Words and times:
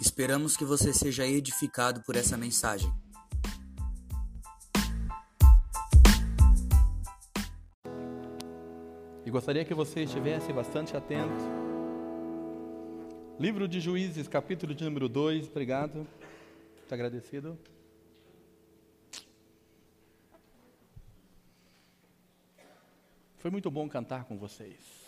Esperamos 0.00 0.56
que 0.56 0.64
você 0.64 0.92
seja 0.92 1.26
edificado 1.26 2.00
por 2.02 2.14
essa 2.14 2.36
mensagem. 2.36 2.92
E 9.26 9.30
gostaria 9.30 9.64
que 9.64 9.74
você 9.74 10.04
estivesse 10.04 10.52
bastante 10.52 10.96
atento. 10.96 11.44
Livro 13.40 13.66
de 13.66 13.80
Juízes, 13.80 14.28
capítulo 14.28 14.72
de 14.72 14.84
número 14.84 15.08
2, 15.08 15.48
obrigado. 15.48 15.96
Muito 15.96 16.94
agradecido. 16.94 17.58
Foi 23.38 23.50
muito 23.50 23.68
bom 23.68 23.88
cantar 23.88 24.24
com 24.24 24.38
vocês. 24.38 25.07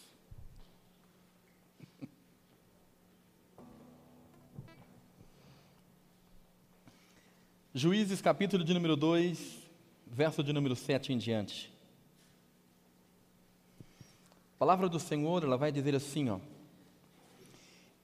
Juízes 7.82 8.20
capítulo 8.20 8.62
de 8.62 8.74
número 8.74 8.94
2, 8.94 9.66
verso 10.06 10.44
de 10.44 10.52
número 10.52 10.76
7 10.76 11.14
em 11.14 11.16
diante. 11.16 11.72
A 14.54 14.58
palavra 14.58 14.86
do 14.86 15.00
Senhor, 15.00 15.42
ela 15.42 15.56
vai 15.56 15.72
dizer 15.72 15.94
assim, 15.94 16.28
ó. 16.28 16.40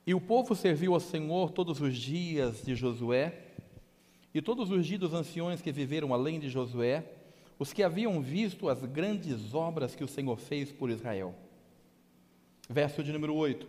E 0.07 0.15
o 0.15 0.21
povo 0.21 0.55
serviu 0.55 0.95
ao 0.95 1.01
Senhor 1.01 1.51
todos 1.51 1.79
os 1.83 1.95
dias 1.95 2.65
de 2.65 2.75
Josué, 2.75 3.39
e 4.33 4.41
todos 4.41 4.71
os 4.71 4.87
dias 4.87 4.99
dos 4.99 5.13
anciões 5.13 5.61
que 5.61 5.71
viveram 5.71 6.15
além 6.15 6.41
de 6.41 6.49
Josué, 6.49 7.05
os 7.59 7.75
que 7.75 7.83
haviam 7.83 8.23
visto 8.23 8.71
as 8.71 8.83
grandes 8.83 9.53
obras 9.53 9.95
que 9.95 10.03
o 10.03 10.09
Senhor 10.09 10.39
fez 10.39 10.73
por 10.73 10.89
Israel. 10.89 11.35
Verso 12.67 13.05
de 13.05 13.13
número 13.13 13.35
8. 13.35 13.69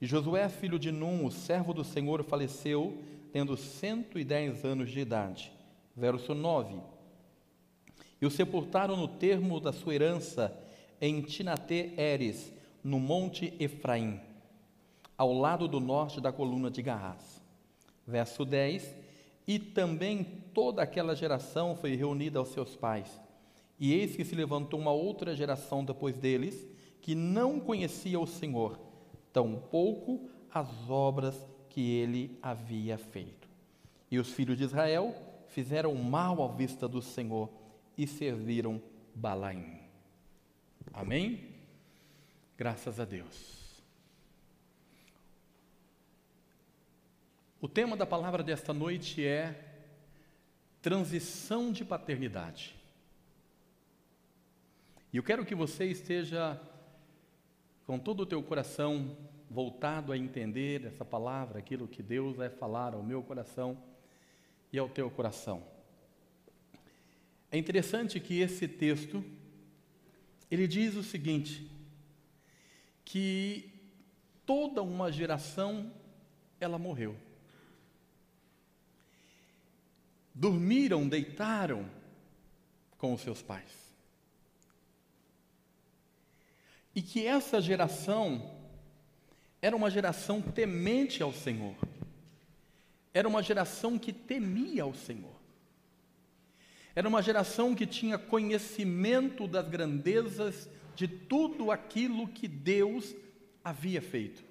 E 0.00 0.06
Josué, 0.06 0.48
filho 0.48 0.76
de 0.76 0.90
Num, 0.90 1.24
o 1.24 1.30
servo 1.30 1.72
do 1.72 1.84
Senhor, 1.84 2.24
faleceu 2.24 3.00
tendo 3.36 3.54
110 3.54 4.64
anos 4.64 4.90
de 4.90 4.98
idade. 4.98 5.52
Verso 5.94 6.34
9. 6.34 6.80
E 8.18 8.24
o 8.24 8.30
sepultaram 8.30 8.96
no 8.96 9.06
termo 9.06 9.60
da 9.60 9.74
sua 9.74 9.94
herança 9.94 10.58
em 10.98 11.20
Tinate-Eres, 11.20 12.50
no 12.82 12.98
monte 12.98 13.52
Efraim, 13.60 14.18
ao 15.18 15.34
lado 15.34 15.68
do 15.68 15.80
norte 15.80 16.18
da 16.18 16.32
coluna 16.32 16.70
de 16.70 16.80
Garras. 16.80 17.42
Verso 18.06 18.42
10. 18.42 18.96
E 19.46 19.58
também 19.58 20.24
toda 20.54 20.80
aquela 20.80 21.14
geração 21.14 21.76
foi 21.76 21.94
reunida 21.94 22.38
aos 22.38 22.48
seus 22.48 22.74
pais. 22.74 23.20
E 23.78 23.92
eis 23.92 24.16
que 24.16 24.24
se 24.24 24.34
levantou 24.34 24.80
uma 24.80 24.92
outra 24.92 25.36
geração 25.36 25.84
depois 25.84 26.16
deles, 26.16 26.66
que 27.02 27.14
não 27.14 27.60
conhecia 27.60 28.18
o 28.18 28.26
Senhor, 28.26 28.80
tampouco 29.30 30.26
as 30.50 30.88
obras 30.88 31.36
que 31.76 31.90
ele 31.90 32.38
havia 32.40 32.96
feito. 32.96 33.46
E 34.10 34.18
os 34.18 34.32
filhos 34.32 34.56
de 34.56 34.64
Israel 34.64 35.14
fizeram 35.48 35.94
mal 35.94 36.42
à 36.42 36.48
vista 36.48 36.88
do 36.88 37.02
Senhor 37.02 37.50
e 37.98 38.06
serviram 38.06 38.80
Balaim. 39.14 39.78
Amém? 40.90 41.54
Graças 42.56 42.98
a 42.98 43.04
Deus. 43.04 43.84
O 47.60 47.68
tema 47.68 47.94
da 47.94 48.06
palavra 48.06 48.42
desta 48.42 48.72
noite 48.72 49.22
é 49.22 49.62
transição 50.80 51.70
de 51.70 51.84
paternidade. 51.84 52.74
E 55.12 55.18
eu 55.18 55.22
quero 55.22 55.44
que 55.44 55.54
você 55.54 55.84
esteja 55.84 56.58
com 57.86 57.98
todo 57.98 58.20
o 58.20 58.26
teu 58.26 58.42
coração 58.42 59.14
voltado 59.56 60.12
a 60.12 60.18
entender 60.18 60.84
essa 60.84 61.02
palavra, 61.02 61.58
aquilo 61.58 61.88
que 61.88 62.02
Deus 62.02 62.36
vai 62.36 62.50
falar 62.50 62.92
ao 62.92 63.02
meu 63.02 63.22
coração 63.22 63.82
e 64.70 64.78
ao 64.78 64.86
teu 64.86 65.10
coração. 65.10 65.66
É 67.50 67.56
interessante 67.56 68.20
que 68.20 68.38
esse 68.38 68.68
texto 68.68 69.24
ele 70.50 70.68
diz 70.68 70.94
o 70.94 71.02
seguinte: 71.02 71.70
que 73.02 73.72
toda 74.44 74.82
uma 74.82 75.10
geração 75.10 75.90
ela 76.60 76.78
morreu. 76.78 77.16
Dormiram, 80.34 81.08
deitaram 81.08 81.90
com 82.98 83.14
os 83.14 83.22
seus 83.22 83.40
pais. 83.40 83.72
E 86.94 87.00
que 87.00 87.26
essa 87.26 87.58
geração 87.58 88.55
era 89.60 89.74
uma 89.74 89.90
geração 89.90 90.40
temente 90.40 91.22
ao 91.22 91.32
Senhor. 91.32 91.74
Era 93.12 93.26
uma 93.26 93.42
geração 93.42 93.98
que 93.98 94.12
temia 94.12 94.82
ao 94.82 94.94
Senhor. 94.94 95.34
Era 96.94 97.08
uma 97.08 97.22
geração 97.22 97.74
que 97.74 97.86
tinha 97.86 98.18
conhecimento 98.18 99.46
das 99.46 99.68
grandezas 99.68 100.68
de 100.94 101.06
tudo 101.06 101.70
aquilo 101.70 102.28
que 102.28 102.48
Deus 102.48 103.14
havia 103.62 104.00
feito. 104.00 104.44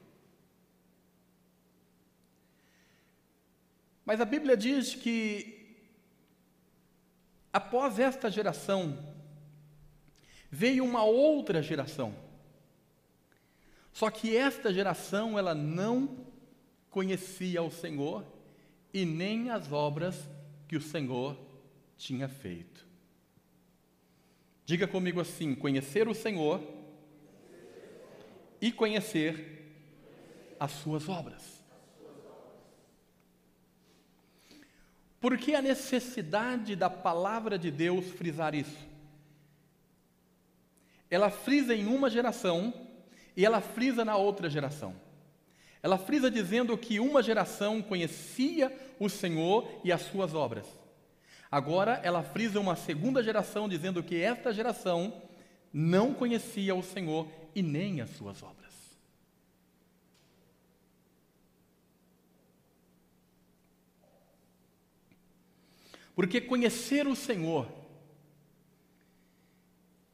Mas 4.05 4.21
a 4.21 4.25
Bíblia 4.25 4.55
diz 4.55 4.93
que 4.93 5.75
após 7.51 7.97
esta 7.97 8.29
geração 8.29 9.15
veio 10.51 10.83
uma 10.83 11.03
outra 11.03 11.63
geração 11.63 12.24
só 13.95 14.11
que 14.11 14.35
esta 14.35 14.73
geração 14.73 15.39
ela 15.39 15.55
não 15.55 16.17
conhecia 16.89 17.63
o 17.63 17.71
Senhor 17.71 18.25
e 18.93 19.05
nem 19.05 19.49
as 19.49 19.71
obras 19.71 20.27
que 20.67 20.75
o 20.75 20.81
Senhor 20.81 21.37
tinha 21.97 22.27
feito. 22.27 22.85
Diga 24.65 24.85
comigo 24.85 25.21
assim: 25.21 25.55
conhecer 25.55 26.09
o 26.09 26.13
Senhor 26.13 26.61
e 28.59 28.69
conhecer 28.69 29.63
as 30.59 30.71
suas 30.71 31.07
obras. 31.07 31.63
Por 35.21 35.37
que 35.37 35.55
a 35.55 35.61
necessidade 35.61 36.75
da 36.75 36.89
palavra 36.89 37.57
de 37.57 37.71
Deus 37.71 38.07
frisar 38.07 38.55
isso? 38.55 38.89
Ela 41.09 41.29
frisa 41.29 41.73
em 41.73 41.85
uma 41.85 42.09
geração 42.09 42.84
e 43.35 43.45
ela 43.45 43.61
frisa 43.61 44.05
na 44.05 44.15
outra 44.15 44.49
geração. 44.49 44.95
Ela 45.83 45.97
frisa 45.97 46.31
dizendo 46.31 46.77
que 46.77 46.99
uma 46.99 47.21
geração 47.21 47.81
conhecia 47.81 48.75
o 48.99 49.07
Senhor 49.07 49.69
e 49.83 49.91
as 49.91 50.01
suas 50.01 50.33
obras. 50.33 50.65
Agora 51.51 51.99
ela 52.03 52.23
frisa 52.23 52.59
uma 52.59 52.75
segunda 52.75 53.21
geração 53.21 53.69
dizendo 53.69 54.01
que 54.01 54.19
esta 54.19 54.51
geração 54.51 55.21
não 55.71 56.13
conhecia 56.13 56.73
o 56.73 56.81
Senhor 56.81 57.27
e 57.53 57.61
nem 57.61 58.01
as 58.01 58.09
suas 58.11 58.41
obras. 58.41 58.73
Porque 66.15 66.39
conhecer 66.39 67.05
o 67.05 67.15
Senhor 67.15 67.67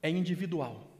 é 0.02 0.09
individual. 0.09 0.91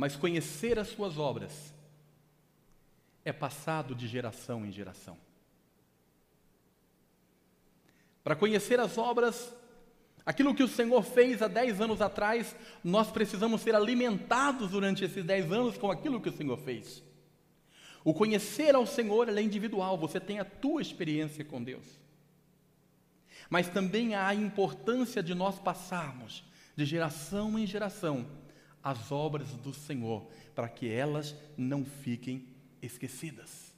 Mas 0.00 0.16
conhecer 0.16 0.78
as 0.78 0.88
suas 0.88 1.18
obras 1.18 1.74
é 3.22 3.34
passado 3.34 3.94
de 3.94 4.08
geração 4.08 4.64
em 4.64 4.72
geração. 4.72 5.14
Para 8.24 8.34
conhecer 8.34 8.80
as 8.80 8.96
obras, 8.96 9.52
aquilo 10.24 10.54
que 10.54 10.62
o 10.62 10.68
Senhor 10.68 11.02
fez 11.02 11.42
há 11.42 11.48
dez 11.48 11.82
anos 11.82 12.00
atrás, 12.00 12.56
nós 12.82 13.10
precisamos 13.10 13.60
ser 13.60 13.74
alimentados 13.74 14.70
durante 14.70 15.04
esses 15.04 15.22
dez 15.22 15.52
anos 15.52 15.76
com 15.76 15.90
aquilo 15.90 16.18
que 16.18 16.30
o 16.30 16.34
Senhor 16.34 16.56
fez. 16.56 17.04
O 18.02 18.14
conhecer 18.14 18.74
ao 18.74 18.86
Senhor 18.86 19.28
é 19.28 19.42
individual, 19.42 19.98
você 19.98 20.18
tem 20.18 20.40
a 20.40 20.46
tua 20.46 20.80
experiência 20.80 21.44
com 21.44 21.62
Deus. 21.62 21.84
Mas 23.50 23.68
também 23.68 24.14
há 24.14 24.28
a 24.28 24.34
importância 24.34 25.22
de 25.22 25.34
nós 25.34 25.58
passarmos 25.58 26.42
de 26.74 26.86
geração 26.86 27.58
em 27.58 27.66
geração 27.66 28.40
as 28.82 29.12
obras 29.12 29.50
do 29.56 29.72
Senhor, 29.74 30.26
para 30.54 30.68
que 30.68 30.88
elas 30.88 31.34
não 31.56 31.84
fiquem 31.84 32.46
esquecidas. 32.80 33.70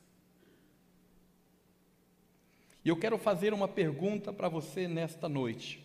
E 2.85 2.89
eu 2.89 2.97
quero 2.97 3.17
fazer 3.19 3.53
uma 3.53 3.69
pergunta 3.69 4.33
para 4.33 4.49
você 4.49 4.89
nesta 4.89 5.29
noite. 5.29 5.81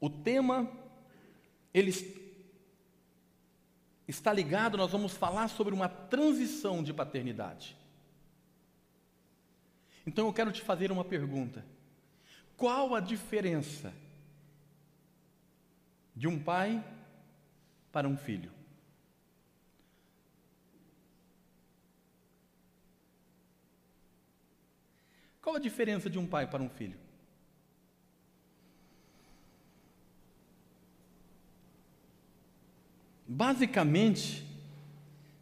O 0.00 0.10
tema, 0.10 0.68
ele 1.72 1.92
está 4.08 4.32
ligado, 4.32 4.76
nós 4.76 4.90
vamos 4.90 5.12
falar 5.12 5.46
sobre 5.48 5.72
uma 5.72 5.88
transição 5.88 6.82
de 6.82 6.92
paternidade. 6.92 7.76
Então 10.04 10.26
eu 10.26 10.32
quero 10.32 10.50
te 10.50 10.60
fazer 10.60 10.90
uma 10.90 11.04
pergunta: 11.04 11.64
qual 12.56 12.96
a 12.96 13.00
diferença 13.00 13.94
de 16.14 16.28
um 16.28 16.38
pai 16.38 16.84
para 17.90 18.08
um 18.08 18.16
filho. 18.16 18.50
Qual 25.40 25.56
a 25.56 25.58
diferença 25.58 26.08
de 26.08 26.18
um 26.18 26.26
pai 26.26 26.46
para 26.46 26.62
um 26.62 26.68
filho? 26.68 26.98
Basicamente, 33.26 34.46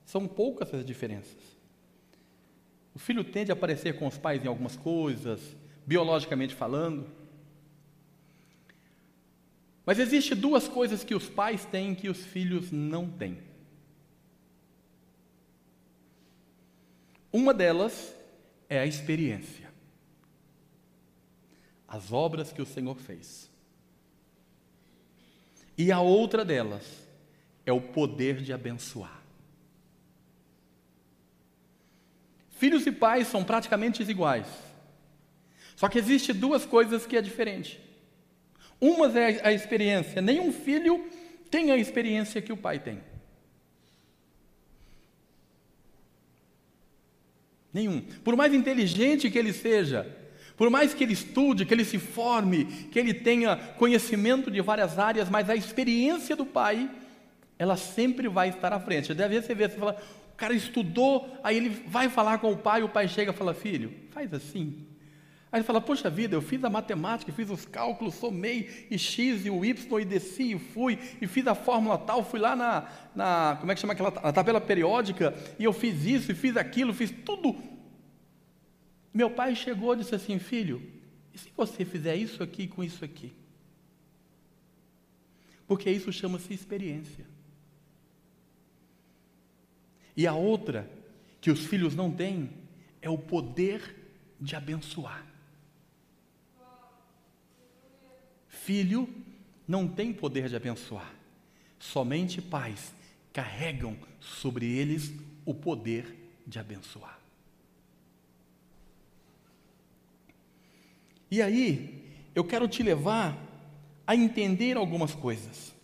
são 0.04 0.26
poucas 0.26 0.72
as 0.72 0.84
diferenças. 0.84 1.36
O 2.94 2.98
filho 2.98 3.22
tende 3.22 3.52
a 3.52 3.54
aparecer 3.54 3.98
com 3.98 4.06
os 4.06 4.16
pais 4.16 4.44
em 4.44 4.48
algumas 4.48 4.76
coisas, 4.76 5.56
biologicamente 5.86 6.54
falando, 6.54 7.06
mas 9.84 9.98
existe 9.98 10.34
duas 10.34 10.68
coisas 10.68 11.02
que 11.02 11.14
os 11.14 11.28
pais 11.28 11.64
têm 11.64 11.94
que 11.94 12.08
os 12.08 12.24
filhos 12.24 12.70
não 12.70 13.08
têm. 13.10 13.38
Uma 17.32 17.54
delas 17.54 18.14
é 18.68 18.78
a 18.78 18.86
experiência. 18.86 19.70
As 21.86 22.12
obras 22.12 22.52
que 22.52 22.62
o 22.62 22.66
Senhor 22.66 22.96
fez. 22.96 23.50
E 25.76 25.90
a 25.90 26.00
outra 26.00 26.44
delas 26.44 26.84
é 27.64 27.72
o 27.72 27.80
poder 27.80 28.42
de 28.42 28.52
abençoar. 28.52 29.20
Filhos 32.50 32.86
e 32.86 32.92
pais 32.92 33.28
são 33.28 33.42
praticamente 33.42 34.02
iguais. 34.02 34.46
Só 35.74 35.88
que 35.88 35.98
existe 35.98 36.32
duas 36.34 36.66
coisas 36.66 37.06
que 37.06 37.16
é 37.16 37.22
diferente. 37.22 37.80
Uma 38.80 39.06
é 39.18 39.46
a 39.46 39.52
experiência. 39.52 40.22
Nenhum 40.22 40.52
filho 40.52 41.04
tem 41.50 41.70
a 41.70 41.76
experiência 41.76 42.40
que 42.40 42.52
o 42.52 42.56
pai 42.56 42.78
tem. 42.78 43.00
Nenhum. 47.72 48.00
Por 48.24 48.34
mais 48.34 48.54
inteligente 48.54 49.30
que 49.30 49.38
ele 49.38 49.52
seja, 49.52 50.16
por 50.56 50.70
mais 50.70 50.92
que 50.94 51.04
ele 51.04 51.12
estude, 51.12 51.64
que 51.64 51.72
ele 51.72 51.84
se 51.84 51.98
forme, 51.98 52.64
que 52.64 52.98
ele 52.98 53.14
tenha 53.14 53.56
conhecimento 53.56 54.50
de 54.50 54.60
várias 54.60 54.98
áreas, 54.98 55.28
mas 55.28 55.48
a 55.48 55.54
experiência 55.54 56.34
do 56.34 56.44
pai, 56.44 56.90
ela 57.58 57.76
sempre 57.76 58.28
vai 58.28 58.48
estar 58.48 58.72
à 58.72 58.80
frente. 58.80 59.14
Deve 59.14 59.40
você 59.40 59.54
ver, 59.54 59.70
você 59.70 59.78
fala, 59.78 60.02
o 60.32 60.36
cara 60.36 60.54
estudou, 60.54 61.38
aí 61.42 61.56
ele 61.56 61.68
vai 61.68 62.08
falar 62.08 62.38
com 62.38 62.50
o 62.50 62.56
pai, 62.56 62.82
o 62.82 62.88
pai 62.88 63.06
chega 63.06 63.30
e 63.30 63.34
fala, 63.34 63.54
filho, 63.54 63.92
faz 64.10 64.32
assim. 64.34 64.86
Aí 65.52 65.58
ele 65.58 65.66
fala, 65.66 65.80
poxa 65.80 66.08
vida, 66.08 66.36
eu 66.36 66.42
fiz 66.42 66.62
a 66.62 66.70
matemática, 66.70 67.32
fiz 67.32 67.50
os 67.50 67.66
cálculos, 67.66 68.14
somei 68.14 68.86
e 68.88 68.96
x 68.96 69.44
e 69.44 69.50
o 69.50 69.64
y 69.64 70.00
e 70.00 70.04
desci 70.04 70.52
e 70.52 70.58
fui, 70.58 70.96
e 71.20 71.26
fiz 71.26 71.44
a 71.48 71.56
fórmula 71.56 71.98
tal, 71.98 72.24
fui 72.24 72.38
lá 72.38 72.54
na, 72.54 72.88
na 73.16 73.56
como 73.58 73.72
é 73.72 73.74
que 73.74 73.80
chama 73.80 73.92
aquela 73.92 74.10
na 74.12 74.32
tabela 74.32 74.60
periódica, 74.60 75.34
e 75.58 75.64
eu 75.64 75.72
fiz 75.72 76.04
isso 76.04 76.30
e 76.30 76.36
fiz 76.36 76.56
aquilo, 76.56 76.94
fiz 76.94 77.10
tudo. 77.10 77.56
Meu 79.12 79.28
pai 79.28 79.56
chegou 79.56 79.92
e 79.94 79.98
disse 79.98 80.14
assim, 80.14 80.38
filho, 80.38 80.80
e 81.34 81.38
se 81.38 81.50
você 81.56 81.84
fizer 81.84 82.14
isso 82.14 82.44
aqui 82.44 82.68
com 82.68 82.84
isso 82.84 83.04
aqui? 83.04 83.32
Porque 85.66 85.90
isso 85.90 86.12
chama-se 86.12 86.54
experiência. 86.54 87.26
E 90.16 90.28
a 90.28 90.34
outra, 90.34 90.88
que 91.40 91.50
os 91.50 91.66
filhos 91.66 91.96
não 91.96 92.10
têm, 92.10 92.50
é 93.02 93.10
o 93.10 93.18
poder 93.18 93.96
de 94.40 94.54
abençoar. 94.54 95.29
Filho 98.64 99.08
não 99.66 99.88
tem 99.88 100.12
poder 100.12 100.48
de 100.48 100.56
abençoar. 100.56 101.14
Somente 101.78 102.42
pais 102.42 102.92
carregam 103.32 103.96
sobre 104.20 104.66
eles 104.66 105.12
o 105.46 105.54
poder 105.54 106.14
de 106.46 106.58
abençoar. 106.58 107.18
E 111.30 111.40
aí, 111.40 112.04
eu 112.34 112.44
quero 112.44 112.68
te 112.68 112.82
levar 112.82 113.38
a 114.06 114.14
entender 114.14 114.76
algumas 114.76 115.14
coisas. 115.14 115.74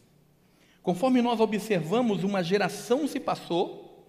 Conforme 0.82 1.22
nós 1.22 1.40
observamos, 1.40 2.24
uma 2.24 2.42
geração 2.42 3.08
se 3.08 3.18
passou, 3.18 4.06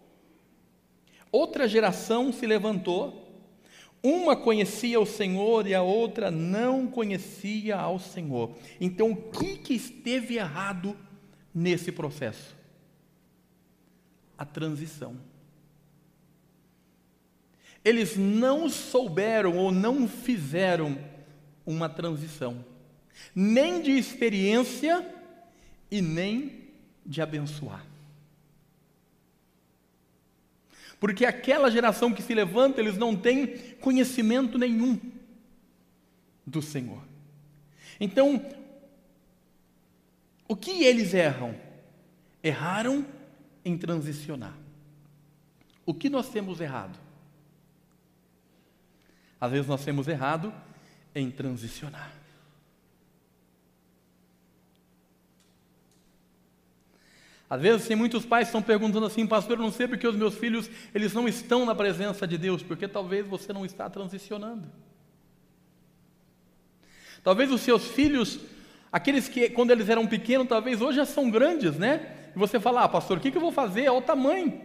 outra 1.31 1.67
geração 1.67 2.33
se 2.33 2.45
levantou, 2.45 3.26
uma 4.07 4.35
conhecia 4.35 4.99
o 4.99 5.05
Senhor 5.05 5.67
e 5.67 5.75
a 5.75 5.81
outra 5.81 6.31
não 6.31 6.87
conhecia 6.87 7.75
ao 7.75 7.99
Senhor. 7.99 8.55
Então, 8.79 9.11
o 9.11 9.15
que, 9.15 9.57
que 9.57 9.73
esteve 9.73 10.37
errado 10.37 10.95
nesse 11.53 11.91
processo? 11.91 12.55
A 14.37 14.45
transição. 14.45 15.17
Eles 17.83 18.15
não 18.15 18.69
souberam 18.69 19.57
ou 19.57 19.71
não 19.71 20.07
fizeram 20.07 20.97
uma 21.65 21.89
transição, 21.89 22.63
nem 23.35 23.81
de 23.81 23.91
experiência 23.91 25.05
e 25.91 26.01
nem 26.01 26.69
de 27.05 27.21
abençoar. 27.21 27.85
Porque 30.99 31.25
aquela 31.25 31.69
geração 31.69 32.13
que 32.13 32.21
se 32.21 32.33
levanta, 32.33 32.81
eles 32.81 32.97
não 32.97 33.15
têm 33.15 33.75
conhecimento 33.79 34.57
nenhum 34.57 34.99
do 36.45 36.61
Senhor. 36.61 37.03
Então, 37.99 38.43
o 40.47 40.55
que 40.55 40.83
eles 40.83 41.13
erram? 41.13 41.55
Erraram 42.43 43.05
em 43.63 43.77
transicionar. 43.77 44.55
O 45.85 45.93
que 45.93 46.09
nós 46.09 46.29
temos 46.29 46.59
errado? 46.59 46.97
Às 49.39 49.51
vezes 49.51 49.67
nós 49.67 49.83
temos 49.83 50.07
errado 50.07 50.53
em 51.13 51.29
transicionar. 51.29 52.16
Às 57.49 57.61
vezes 57.61 57.87
tem 57.87 57.95
muitos 57.95 58.25
pais 58.25 58.45
que 58.45 58.49
estão 58.49 58.61
perguntando 58.61 59.05
assim, 59.05 59.25
pastor, 59.25 59.57
eu 59.57 59.63
não 59.63 59.71
sei 59.71 59.87
porque 59.87 60.05
os 60.05 60.15
meus 60.15 60.35
filhos 60.35 60.69
eles 60.93 61.13
não 61.13 61.27
estão 61.27 61.65
na 61.65 61.73
presença 61.73 62.27
de 62.27 62.37
Deus, 62.37 62.61
porque 62.61 62.87
talvez 62.87 63.25
você 63.25 63.53
não 63.53 63.65
está 63.65 63.89
transicionando. 63.89 64.67
Talvez 67.23 67.51
os 67.51 67.61
seus 67.61 67.87
filhos, 67.87 68.39
aqueles 68.91 69.29
que 69.29 69.49
quando 69.49 69.71
eles 69.71 69.87
eram 69.87 70.05
pequenos, 70.05 70.47
talvez 70.47 70.81
hoje 70.81 70.97
já 70.97 71.05
são 71.05 71.29
grandes, 71.29 71.77
né? 71.77 72.31
E 72.35 72.39
você 72.39 72.59
fala, 72.59 72.83
ah, 72.83 72.89
pastor, 72.89 73.17
o 73.17 73.21
que, 73.21 73.31
que 73.31 73.37
eu 73.37 73.41
vou 73.41 73.51
fazer? 73.51 73.89
Olha 73.89 73.99
o 73.99 74.01
tamanho. 74.01 74.61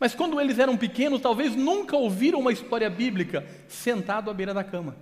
Mas 0.00 0.14
quando 0.14 0.40
eles 0.40 0.58
eram 0.58 0.76
pequenos, 0.76 1.20
talvez 1.20 1.54
nunca 1.54 1.96
ouviram 1.96 2.40
uma 2.40 2.52
história 2.52 2.90
bíblica 2.90 3.46
sentado 3.68 4.30
à 4.30 4.34
beira 4.34 4.52
da 4.52 4.64
cama. 4.64 4.96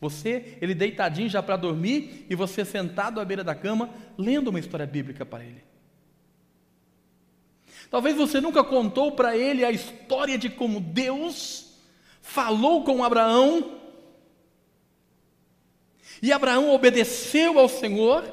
Você, 0.00 0.58
ele 0.60 0.74
deitadinho 0.74 1.28
já 1.28 1.42
para 1.42 1.56
dormir 1.56 2.26
e 2.28 2.34
você 2.34 2.64
sentado 2.64 3.20
à 3.20 3.24
beira 3.24 3.44
da 3.44 3.54
cama 3.54 3.90
lendo 4.16 4.48
uma 4.48 4.58
história 4.58 4.86
bíblica 4.86 5.26
para 5.26 5.44
ele. 5.44 5.62
Talvez 7.90 8.16
você 8.16 8.40
nunca 8.40 8.62
contou 8.62 9.12
para 9.12 9.36
ele 9.36 9.64
a 9.64 9.70
história 9.70 10.38
de 10.38 10.48
como 10.48 10.80
Deus 10.80 11.74
falou 12.22 12.84
com 12.84 13.02
Abraão 13.02 13.80
e 16.22 16.32
Abraão 16.32 16.70
obedeceu 16.70 17.58
ao 17.58 17.68
Senhor. 17.68 18.24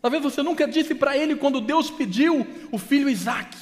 Talvez 0.00 0.22
você 0.22 0.42
nunca 0.42 0.66
disse 0.66 0.94
para 0.94 1.16
ele 1.16 1.34
quando 1.34 1.60
Deus 1.60 1.90
pediu 1.90 2.46
o 2.70 2.78
filho 2.78 3.08
Isaac. 3.08 3.56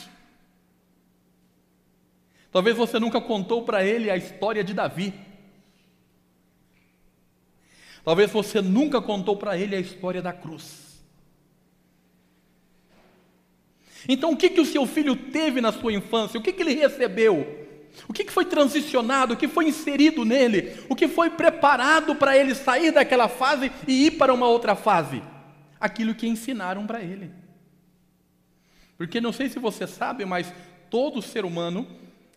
Talvez 2.53 2.76
você 2.76 2.99
nunca 2.99 3.21
contou 3.21 3.65
para 3.65 3.85
ele 3.85 4.11
a 4.11 4.17
história 4.17 4.62
de 4.62 4.75
Davi. 4.75 5.15
Talvez 8.05 8.31
você 8.31 8.61
nunca 8.61 9.00
contou 9.00 9.37
para 9.37 9.59
ele 9.59 9.75
a 9.75 9.81
história 9.81 10.21
da 10.21 10.33
cruz. 10.33 10.86
Então, 14.09 14.33
o 14.33 14.37
que, 14.37 14.51
que 14.51 14.61
o 14.61 14.67
seu 14.67 14.87
filho 14.87 15.17
teve 15.17 15.61
na 15.61 15.73
sua 15.73 15.93
infância? 15.93 16.39
O 16.39 16.43
que, 16.43 16.53
que 16.53 16.63
ele 16.63 16.75
recebeu? 16.75 17.67
O 18.09 18.13
que, 18.13 18.25
que 18.25 18.33
foi 18.33 18.45
transicionado? 18.45 19.35
O 19.35 19.37
que 19.37 19.49
foi 19.49 19.69
inserido 19.69 20.25
nele? 20.25 20.77
O 20.89 20.95
que 20.95 21.09
foi 21.09 21.31
preparado 21.31 22.15
para 22.15 22.37
ele 22.37 22.55
sair 22.55 22.93
daquela 22.93 23.29
fase 23.29 23.73
e 23.89 24.07
ir 24.07 24.13
para 24.13 24.35
uma 24.35 24.47
outra 24.47 24.75
fase? 24.75 25.23
Aquilo 25.81 26.15
que 26.15 26.27
ensinaram 26.27 26.87
para 26.87 27.03
ele. 27.03 27.31
Porque 28.97 29.21
não 29.21 29.33
sei 29.33 29.49
se 29.49 29.59
você 29.59 29.87
sabe, 29.87 30.25
mas 30.25 30.53
todo 30.91 31.23
ser 31.23 31.45
humano 31.45 31.87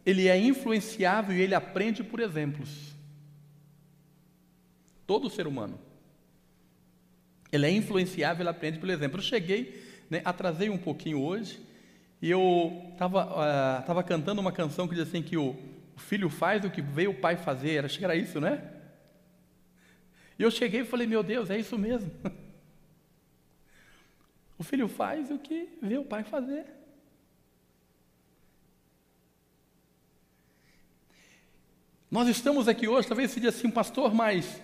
ele 0.06 0.28
é 0.28 0.38
influenciável 0.38 1.36
e 1.36 1.42
ele 1.42 1.56
aprende 1.56 2.04
por 2.04 2.20
exemplos. 2.20 2.70
Todo 5.06 5.30
ser 5.30 5.48
humano. 5.48 5.80
Ele 7.52 7.66
é 7.66 7.72
influenciável, 7.72 8.44
ele 8.44 8.50
aprende 8.50 8.80
por 8.80 8.90
exemplo. 8.90 9.20
Eu 9.20 9.24
cheguei, 9.24 9.88
né, 10.10 10.22
atrasei 10.25 10.70
um 10.70 10.78
pouquinho 10.78 11.22
hoje, 11.22 11.60
e 12.22 12.30
eu 12.30 12.84
estava 12.92 13.25
uh, 13.25 13.86
tava 13.86 14.04
cantando 14.04 14.42
uma 14.42 14.51
canção 14.51 14.88
que 14.88 14.96
diz 14.96 15.08
assim 15.08 15.22
que 15.22 15.38
o, 15.38 15.56
o 15.96 16.00
filho 16.00 16.30
faz 16.30 16.66
o 16.66 16.70
que 16.70 16.82
veio 16.82 17.12
o 17.12 17.16
pai 17.16 17.38
fazer. 17.38 17.86
Acho 17.86 17.98
que 17.98 18.04
era 18.04 18.16
isso, 18.16 18.42
né? 18.42 18.62
E 20.38 20.44
eu 20.44 20.51
cheguei 20.51 20.82
e 20.82 20.86
falei, 20.86 21.08
meu 21.08 21.24
Deus, 21.24 21.50
é 21.50 21.58
isso 21.58 21.78
mesmo. 21.78 22.12
O 24.58 24.63
filho 24.63 24.89
faz 24.89 25.32
o 25.32 25.39
que 25.39 25.70
vê 25.82 25.98
o 25.98 26.04
pai 26.04 26.22
fazer. 26.22 26.66
Nós 32.12 32.28
estamos 32.28 32.68
aqui 32.68 32.86
hoje, 32.86 33.08
talvez 33.08 33.32
você 33.32 33.39
diga 33.39 33.50
assim, 33.50 33.72
pastor, 33.72 34.13
mas 34.13 34.62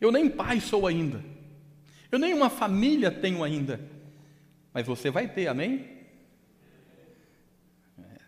eu 0.00 0.10
nem 0.10 0.28
pai 0.28 0.60
sou 0.60 0.84
ainda. 0.84 1.24
Eu 2.10 2.18
nem 2.18 2.34
uma 2.34 2.50
família 2.50 3.08
tenho 3.08 3.44
ainda. 3.44 3.78
Mas 4.76 4.86
você 4.86 5.10
vai 5.10 5.26
ter, 5.26 5.46
amém? 5.46 5.88
É. 7.98 8.18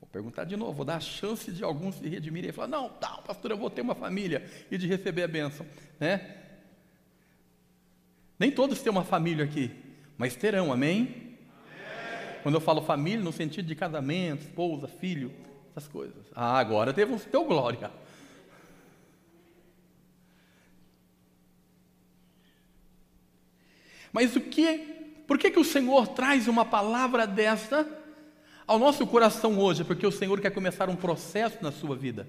Vou 0.00 0.08
perguntar 0.10 0.44
de 0.44 0.56
novo, 0.56 0.72
vou 0.72 0.86
dar 0.86 0.96
a 0.96 1.00
chance 1.00 1.52
de 1.52 1.62
alguns 1.62 1.96
se 1.96 2.08
redimirem 2.08 2.48
e 2.48 2.52
falar: 2.52 2.68
não, 2.68 2.88
tá, 2.88 3.18
pastor, 3.18 3.50
eu 3.50 3.58
vou 3.58 3.68
ter 3.68 3.82
uma 3.82 3.94
família 3.94 4.42
e 4.70 4.78
de 4.78 4.86
receber 4.86 5.24
a 5.24 5.28
bênção. 5.28 5.66
Né? 6.00 6.38
Nem 8.38 8.50
todos 8.50 8.80
têm 8.80 8.90
uma 8.90 9.04
família 9.04 9.44
aqui, 9.44 9.70
mas 10.16 10.34
terão, 10.34 10.72
amém? 10.72 11.02
amém? 11.02 11.38
Quando 12.42 12.54
eu 12.54 12.60
falo 12.62 12.80
família, 12.80 13.22
no 13.22 13.34
sentido 13.34 13.66
de 13.66 13.74
casamento, 13.74 14.46
esposa, 14.46 14.88
filho, 14.88 15.30
essas 15.76 15.86
coisas. 15.88 16.24
Ah, 16.34 16.58
agora 16.58 16.90
teve 16.94 17.12
um 17.12 17.18
teu 17.18 17.44
glória. 17.44 17.90
Mas 24.10 24.36
o 24.36 24.40
que, 24.40 25.01
por 25.32 25.38
que, 25.38 25.50
que 25.50 25.58
o 25.58 25.64
Senhor 25.64 26.08
traz 26.08 26.46
uma 26.46 26.62
palavra 26.62 27.26
desta 27.26 27.88
ao 28.66 28.78
nosso 28.78 29.06
coração 29.06 29.58
hoje? 29.58 29.82
Porque 29.82 30.06
o 30.06 30.12
Senhor 30.12 30.38
quer 30.42 30.50
começar 30.50 30.90
um 30.90 30.94
processo 30.94 31.56
na 31.62 31.72
sua 31.72 31.96
vida. 31.96 32.28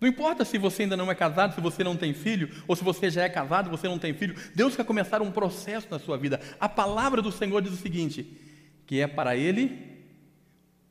Não 0.00 0.08
importa 0.08 0.44
se 0.44 0.58
você 0.58 0.82
ainda 0.82 0.96
não 0.96 1.08
é 1.08 1.14
casado, 1.14 1.54
se 1.54 1.60
você 1.60 1.84
não 1.84 1.96
tem 1.96 2.12
filho, 2.12 2.50
ou 2.66 2.74
se 2.74 2.82
você 2.82 3.08
já 3.08 3.22
é 3.22 3.28
casado 3.28 3.70
você 3.70 3.86
não 3.86 3.96
tem 3.96 4.12
filho, 4.12 4.34
Deus 4.56 4.74
quer 4.74 4.84
começar 4.84 5.22
um 5.22 5.30
processo 5.30 5.86
na 5.88 6.00
sua 6.00 6.18
vida. 6.18 6.40
A 6.58 6.68
palavra 6.68 7.22
do 7.22 7.30
Senhor 7.30 7.62
diz 7.62 7.72
o 7.72 7.76
seguinte: 7.76 8.26
que 8.84 9.00
é 9.00 9.06
para 9.06 9.36
Ele, 9.36 10.02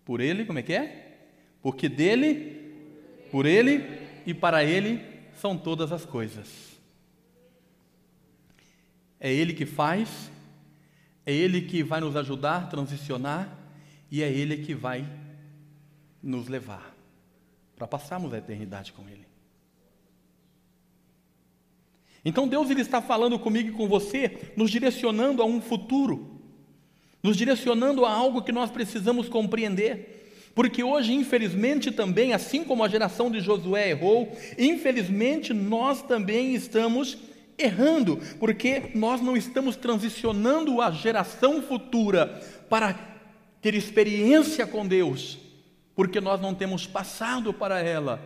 por 0.05 0.21
Ele, 0.21 0.45
como 0.45 0.59
é 0.59 0.61
que 0.61 0.71
é? 0.71 1.17
Porque 1.61 1.89
dele, 1.89 2.71
por 3.29 3.45
Ele 3.45 3.83
e 4.25 4.33
para 4.33 4.63
Ele 4.63 5.03
são 5.35 5.57
todas 5.57 5.91
as 5.91 6.05
coisas. 6.05 6.66
É 9.19 9.31
Ele 9.31 9.53
que 9.53 9.65
faz, 9.65 10.31
é 11.25 11.33
Ele 11.33 11.61
que 11.61 11.83
vai 11.83 11.99
nos 11.99 12.15
ajudar 12.15 12.69
transicionar 12.69 13.57
e 14.11 14.21
é 14.21 14.31
Ele 14.31 14.57
que 14.57 14.73
vai 14.73 15.07
nos 16.21 16.47
levar 16.47 16.95
para 17.75 17.87
passarmos 17.87 18.33
a 18.33 18.37
eternidade 18.37 18.93
com 18.93 19.07
Ele. 19.07 19.27
Então 22.27 22.45
Deus 22.45 22.69
ele 22.69 22.81
está 22.81 23.01
falando 23.01 23.39
comigo 23.39 23.69
e 23.69 23.71
com 23.71 23.87
você, 23.87 24.51
nos 24.57 24.69
direcionando 24.69 25.41
a 25.41 25.45
um 25.45 25.61
futuro, 25.61 26.41
nos 27.23 27.37
direcionando 27.37 28.03
a 28.03 28.11
algo 28.11 28.41
que 28.41 28.51
nós 28.51 28.69
precisamos 28.69 29.29
compreender. 29.29 30.51
Porque 30.53 30.83
hoje, 30.83 31.13
infelizmente, 31.13 31.91
também, 31.91 32.33
assim 32.33 32.63
como 32.63 32.83
a 32.83 32.89
geração 32.89 33.29
de 33.31 33.39
Josué 33.39 33.91
errou, 33.91 34.35
infelizmente 34.57 35.53
nós 35.53 36.01
também 36.01 36.53
estamos 36.53 37.17
errando, 37.57 38.17
porque 38.39 38.91
nós 38.93 39.19
não 39.19 39.35
estamos 39.35 39.75
transicionando 39.75 40.81
a 40.81 40.91
geração 40.91 41.61
futura 41.61 42.27
para 42.69 42.93
ter 43.61 43.73
experiência 43.73 44.67
com 44.67 44.87
Deus, 44.87 45.39
porque 45.95 46.21
nós 46.21 46.39
não 46.39 46.53
temos 46.53 46.85
passado 46.85 47.53
para 47.53 47.79
ela 47.79 48.21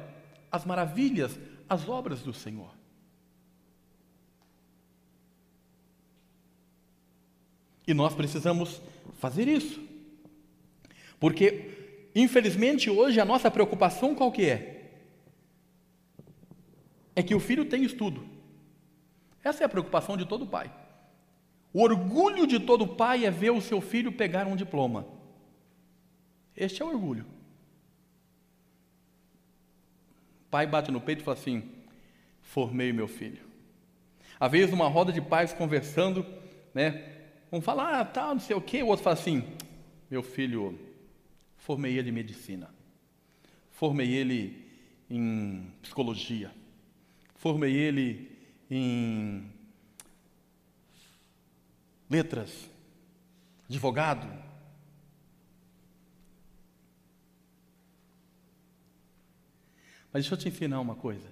as 0.52 0.66
maravilhas, 0.66 1.40
as 1.70 1.88
obras 1.88 2.22
do 2.22 2.34
Senhor. 2.34 2.70
E 7.88 7.94
nós 7.94 8.14
precisamos 8.14 8.82
fazer 9.20 9.48
isso, 9.48 9.82
porque 11.20 11.70
infelizmente 12.14 12.90
hoje 12.90 13.20
a 13.20 13.26
nossa 13.26 13.50
preocupação 13.50 14.14
qual 14.14 14.32
que 14.32 14.46
é? 14.46 14.78
É 17.16 17.24
que 17.24 17.36
o 17.36 17.40
filho 17.40 17.66
tem 17.66 17.84
estudo. 17.84 18.31
Essa 19.43 19.63
é 19.63 19.65
a 19.65 19.69
preocupação 19.69 20.15
de 20.15 20.25
todo 20.25 20.45
pai. 20.45 20.71
O 21.74 21.81
orgulho 21.81 22.45
de 22.45 22.60
todo 22.60 22.88
pai 22.88 23.25
é 23.25 23.31
ver 23.31 23.51
o 23.51 23.62
seu 23.62 23.81
filho 23.81 24.12
pegar 24.12 24.45
um 24.48 24.55
diploma. 24.55 25.07
Este 26.55 26.81
é 26.81 26.86
o 26.86 26.89
orgulho. 26.89 27.25
O 30.48 30.50
pai 30.51 30.67
bate 30.67 30.91
no 30.91 31.00
peito 31.00 31.21
e 31.21 31.24
fala 31.24 31.38
assim: 31.38 31.63
formei 32.41 32.91
meu 32.91 33.07
filho. 33.07 33.41
Às 34.39 34.51
vezes, 34.51 34.71
numa 34.71 34.88
roda 34.88 35.13
de 35.13 35.21
pais 35.21 35.53
conversando, 35.53 36.25
né? 36.74 37.19
Um 37.51 37.62
fala, 37.62 38.00
ah, 38.00 38.05
tá, 38.05 38.33
não 38.33 38.39
sei 38.39 38.55
o 38.55 38.62
quê, 38.62 38.81
o 38.83 38.88
outro 38.88 39.03
fala 39.03 39.15
assim: 39.15 39.43
meu 40.10 40.24
filho 40.24 40.77
Formei 41.62 41.95
ele 41.98 42.10
em 42.10 42.13
medicina. 42.13 42.74
Formei 43.69 44.12
ele 44.12 44.65
em 45.07 45.71
psicologia. 45.81 46.51
Formei 47.36 47.75
ele 47.75 48.31
em 48.74 49.51
letras, 52.10 52.70
advogado. 53.70 54.25
Mas 60.13 60.24
deixa 60.24 60.36
eu 60.36 60.38
te 60.38 60.48
ensinar 60.48 60.80
uma 60.80 60.96
coisa. 60.96 61.30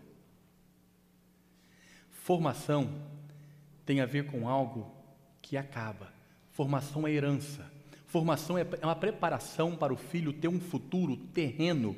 Formação 2.10 2.94
tem 3.86 4.02
a 4.02 4.06
ver 4.06 4.26
com 4.26 4.48
algo 4.48 4.94
que 5.42 5.56
acaba. 5.56 6.12
Formação 6.52 7.08
é 7.08 7.12
herança. 7.12 7.72
Formação 8.06 8.58
é, 8.58 8.68
é 8.82 8.86
uma 8.86 8.96
preparação 8.96 9.76
para 9.76 9.94
o 9.94 9.98
filho 9.98 10.34
ter 10.34 10.50
um 10.50 10.60
futuro 10.60 11.16
terreno. 11.16 11.96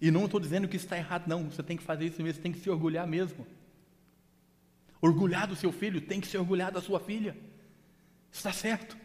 E 0.00 0.10
não 0.10 0.26
estou 0.26 0.38
dizendo 0.38 0.68
que 0.68 0.76
isso 0.76 0.86
está 0.86 0.96
errado, 0.96 1.26
não. 1.26 1.50
Você 1.50 1.62
tem 1.62 1.76
que 1.76 1.82
fazer 1.82 2.06
isso 2.06 2.22
mesmo, 2.22 2.36
você 2.36 2.42
tem 2.42 2.52
que 2.52 2.60
se 2.60 2.70
orgulhar 2.70 3.06
mesmo. 3.06 3.46
Orgulhar 5.00 5.46
do 5.46 5.56
seu 5.56 5.72
filho, 5.72 6.00
tem 6.00 6.20
que 6.20 6.26
se 6.26 6.36
orgulhar 6.36 6.70
da 6.70 6.80
sua 6.80 7.00
filha. 7.00 7.36
Está 8.32 8.52
certo. 8.52 8.96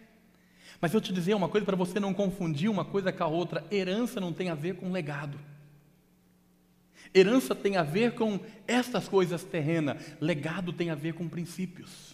Mas 0.80 0.94
eu 0.94 1.02
te 1.02 1.14
dizer 1.14 1.34
uma 1.34 1.48
coisa 1.48 1.66
para 1.66 1.76
você 1.76 2.00
não 2.00 2.14
confundir 2.14 2.70
uma 2.70 2.84
coisa 2.84 3.12
com 3.12 3.24
a 3.24 3.28
outra: 3.28 3.66
herança 3.72 4.20
não 4.20 4.34
tem 4.34 4.50
a 4.50 4.56
ver 4.56 4.76
com 4.76 4.92
legado. 4.92 5.40
Herança 7.14 7.54
tem 7.54 7.78
a 7.78 7.84
ver 7.84 8.16
com 8.16 8.40
estas 8.68 9.08
coisas 9.08 9.44
terrenas, 9.44 10.16
legado 10.20 10.74
tem 10.74 10.90
a 10.90 10.96
ver 10.96 11.14
com 11.14 11.30
princípios. 11.30 12.13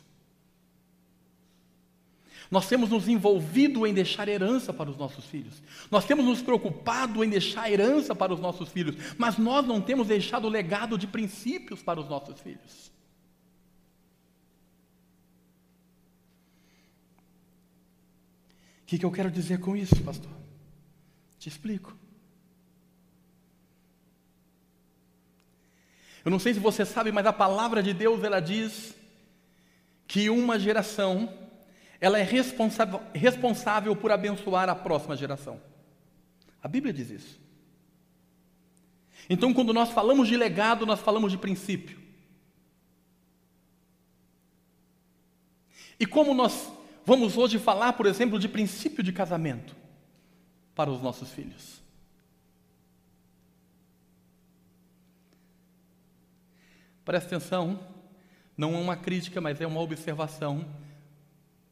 Nós 2.51 2.67
temos 2.67 2.89
nos 2.89 3.07
envolvido 3.07 3.85
em 3.85 3.93
deixar 3.93 4.27
herança 4.27 4.73
para 4.73 4.89
os 4.89 4.97
nossos 4.97 5.25
filhos. 5.25 5.61
Nós 5.91 6.05
temos 6.05 6.25
nos 6.25 6.41
preocupado 6.41 7.23
em 7.23 7.29
deixar 7.29 7.71
herança 7.71 8.15
para 8.15 8.33
os 8.33 8.39
nossos 8.39 8.69
filhos, 8.69 8.95
mas 9.17 9.37
nós 9.37 9.65
não 9.67 9.79
temos 9.79 10.07
deixado 10.07 10.49
legado 10.49 10.97
de 10.97 11.05
princípios 11.05 11.83
para 11.83 11.99
os 11.99 12.09
nossos 12.09 12.39
filhos. 12.41 12.91
O 18.81 18.85
que, 18.87 18.97
que 18.97 19.05
eu 19.05 19.11
quero 19.11 19.29
dizer 19.29 19.59
com 19.59 19.77
isso, 19.77 20.01
pastor? 20.03 20.31
Te 21.37 21.47
explico. 21.47 21.95
Eu 26.25 26.31
não 26.31 26.39
sei 26.39 26.55
se 26.55 26.59
você 26.59 26.83
sabe, 26.83 27.11
mas 27.11 27.27
a 27.27 27.31
palavra 27.31 27.83
de 27.83 27.93
Deus 27.93 28.23
ela 28.23 28.39
diz 28.39 28.95
que 30.07 30.31
uma 30.31 30.57
geração 30.57 31.38
ela 32.01 32.17
é 32.17 32.23
responsável, 32.23 33.01
responsável 33.13 33.95
por 33.95 34.11
abençoar 34.11 34.69
a 34.69 34.75
próxima 34.75 35.15
geração. 35.15 35.61
A 36.61 36.67
Bíblia 36.67 36.93
diz 36.93 37.09
isso. 37.09 37.39
Então, 39.29 39.53
quando 39.53 39.73
nós 39.73 39.89
falamos 39.89 40.27
de 40.27 40.37
legado, 40.37 40.85
nós 40.85 40.99
falamos 40.99 41.31
de 41.31 41.37
princípio. 41.37 41.99
E 45.99 46.05
como 46.05 46.33
nós 46.33 46.71
vamos 47.05 47.37
hoje 47.37 47.59
falar, 47.59 47.93
por 47.93 48.05
exemplo, 48.05 48.39
de 48.39 48.47
princípio 48.47 49.03
de 49.03 49.11
casamento 49.11 49.75
para 50.73 50.89
os 50.89 51.01
nossos 51.01 51.29
filhos? 51.31 51.79
Presta 57.03 57.35
atenção, 57.35 57.79
não 58.55 58.75
é 58.75 58.77
uma 58.77 58.95
crítica, 58.95 59.41
mas 59.41 59.59
é 59.59 59.67
uma 59.67 59.81
observação 59.81 60.65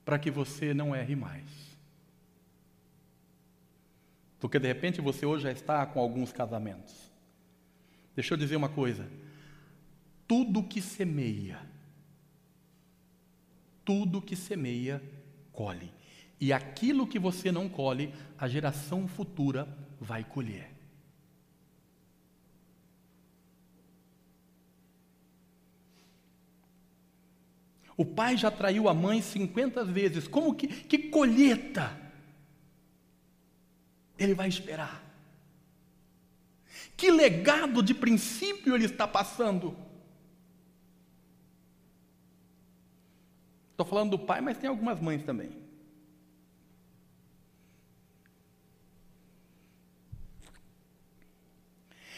para 0.07 0.17
que 0.17 0.31
você 0.31 0.73
não 0.73 0.95
erre 0.95 1.17
mais. 1.17 1.43
Porque 4.39 4.57
de 4.57 4.65
repente 4.65 5.01
você 5.01 5.25
hoje 5.25 5.43
já 5.43 5.51
está 5.51 5.85
com 5.85 5.99
alguns 5.99 6.31
casamentos. 6.31 7.11
Deixa 8.15 8.33
eu 8.33 8.37
dizer 8.37 8.55
uma 8.55 8.69
coisa: 8.69 9.05
tudo 10.25 10.63
que 10.63 10.81
semeia, 10.81 11.59
tudo 13.83 14.21
que 14.21 14.37
semeia, 14.37 15.03
colhe. 15.51 15.91
E 16.39 16.53
aquilo 16.53 17.05
que 17.05 17.19
você 17.19 17.51
não 17.51 17.67
colhe, 17.67 18.13
a 18.37 18.47
geração 18.47 19.09
futura 19.09 19.67
vai 19.99 20.23
colher. 20.23 20.71
O 27.98 28.06
pai 28.06 28.38
já 28.38 28.50
traiu 28.51 28.88
a 28.88 28.94
mãe 28.94 29.22
50 29.22 29.84
vezes. 29.84 30.27
Como 30.27 30.54
que, 30.54 30.68
que 30.68 31.10
colheita 31.10 32.00
Ele 34.18 34.34
vai 34.34 34.48
esperar. 34.48 35.04
Que 36.96 37.12
legado 37.12 37.84
de 37.84 37.94
princípio 37.94 38.74
ele 38.74 38.86
está 38.86 39.08
passando? 39.08 39.77
Estou 43.72 43.86
falando 43.86 44.12
do 44.12 44.20
pai, 44.20 44.42
mas 44.42 44.58
tem 44.58 44.68
algumas 44.68 45.00
mães 45.00 45.22
também. 45.24 45.51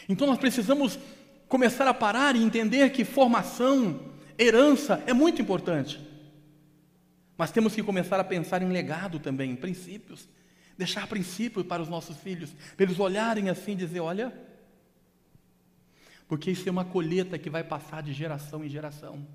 Então 0.08 0.26
nós 0.26 0.38
precisamos 0.38 0.98
começar 1.46 1.86
a 1.86 1.92
parar 1.92 2.34
e 2.34 2.42
entender 2.42 2.90
que 2.90 3.04
formação, 3.04 4.09
herança 4.40 5.02
é 5.06 5.12
muito 5.12 5.42
importante. 5.42 6.00
Mas 7.36 7.50
temos 7.50 7.74
que 7.74 7.82
começar 7.82 8.18
a 8.20 8.24
pensar 8.24 8.62
em 8.62 8.68
legado 8.68 9.18
também, 9.18 9.50
em 9.50 9.56
princípios. 9.56 10.28
Deixar 10.76 11.06
princípios 11.06 11.66
para 11.66 11.82
os 11.82 11.88
nossos 11.88 12.16
filhos, 12.16 12.54
para 12.76 12.84
eles 12.84 12.98
olharem 12.98 13.48
assim 13.50 13.72
e 13.72 13.76
dizer: 13.76 14.00
olha, 14.00 14.32
porque 16.26 16.50
isso 16.50 16.68
é 16.68 16.70
uma 16.72 16.84
colheita 16.84 17.38
que 17.38 17.50
vai 17.50 17.64
passar 17.64 18.02
de 18.02 18.12
geração 18.12 18.64
em 18.64 18.68
geração. 18.68 19.26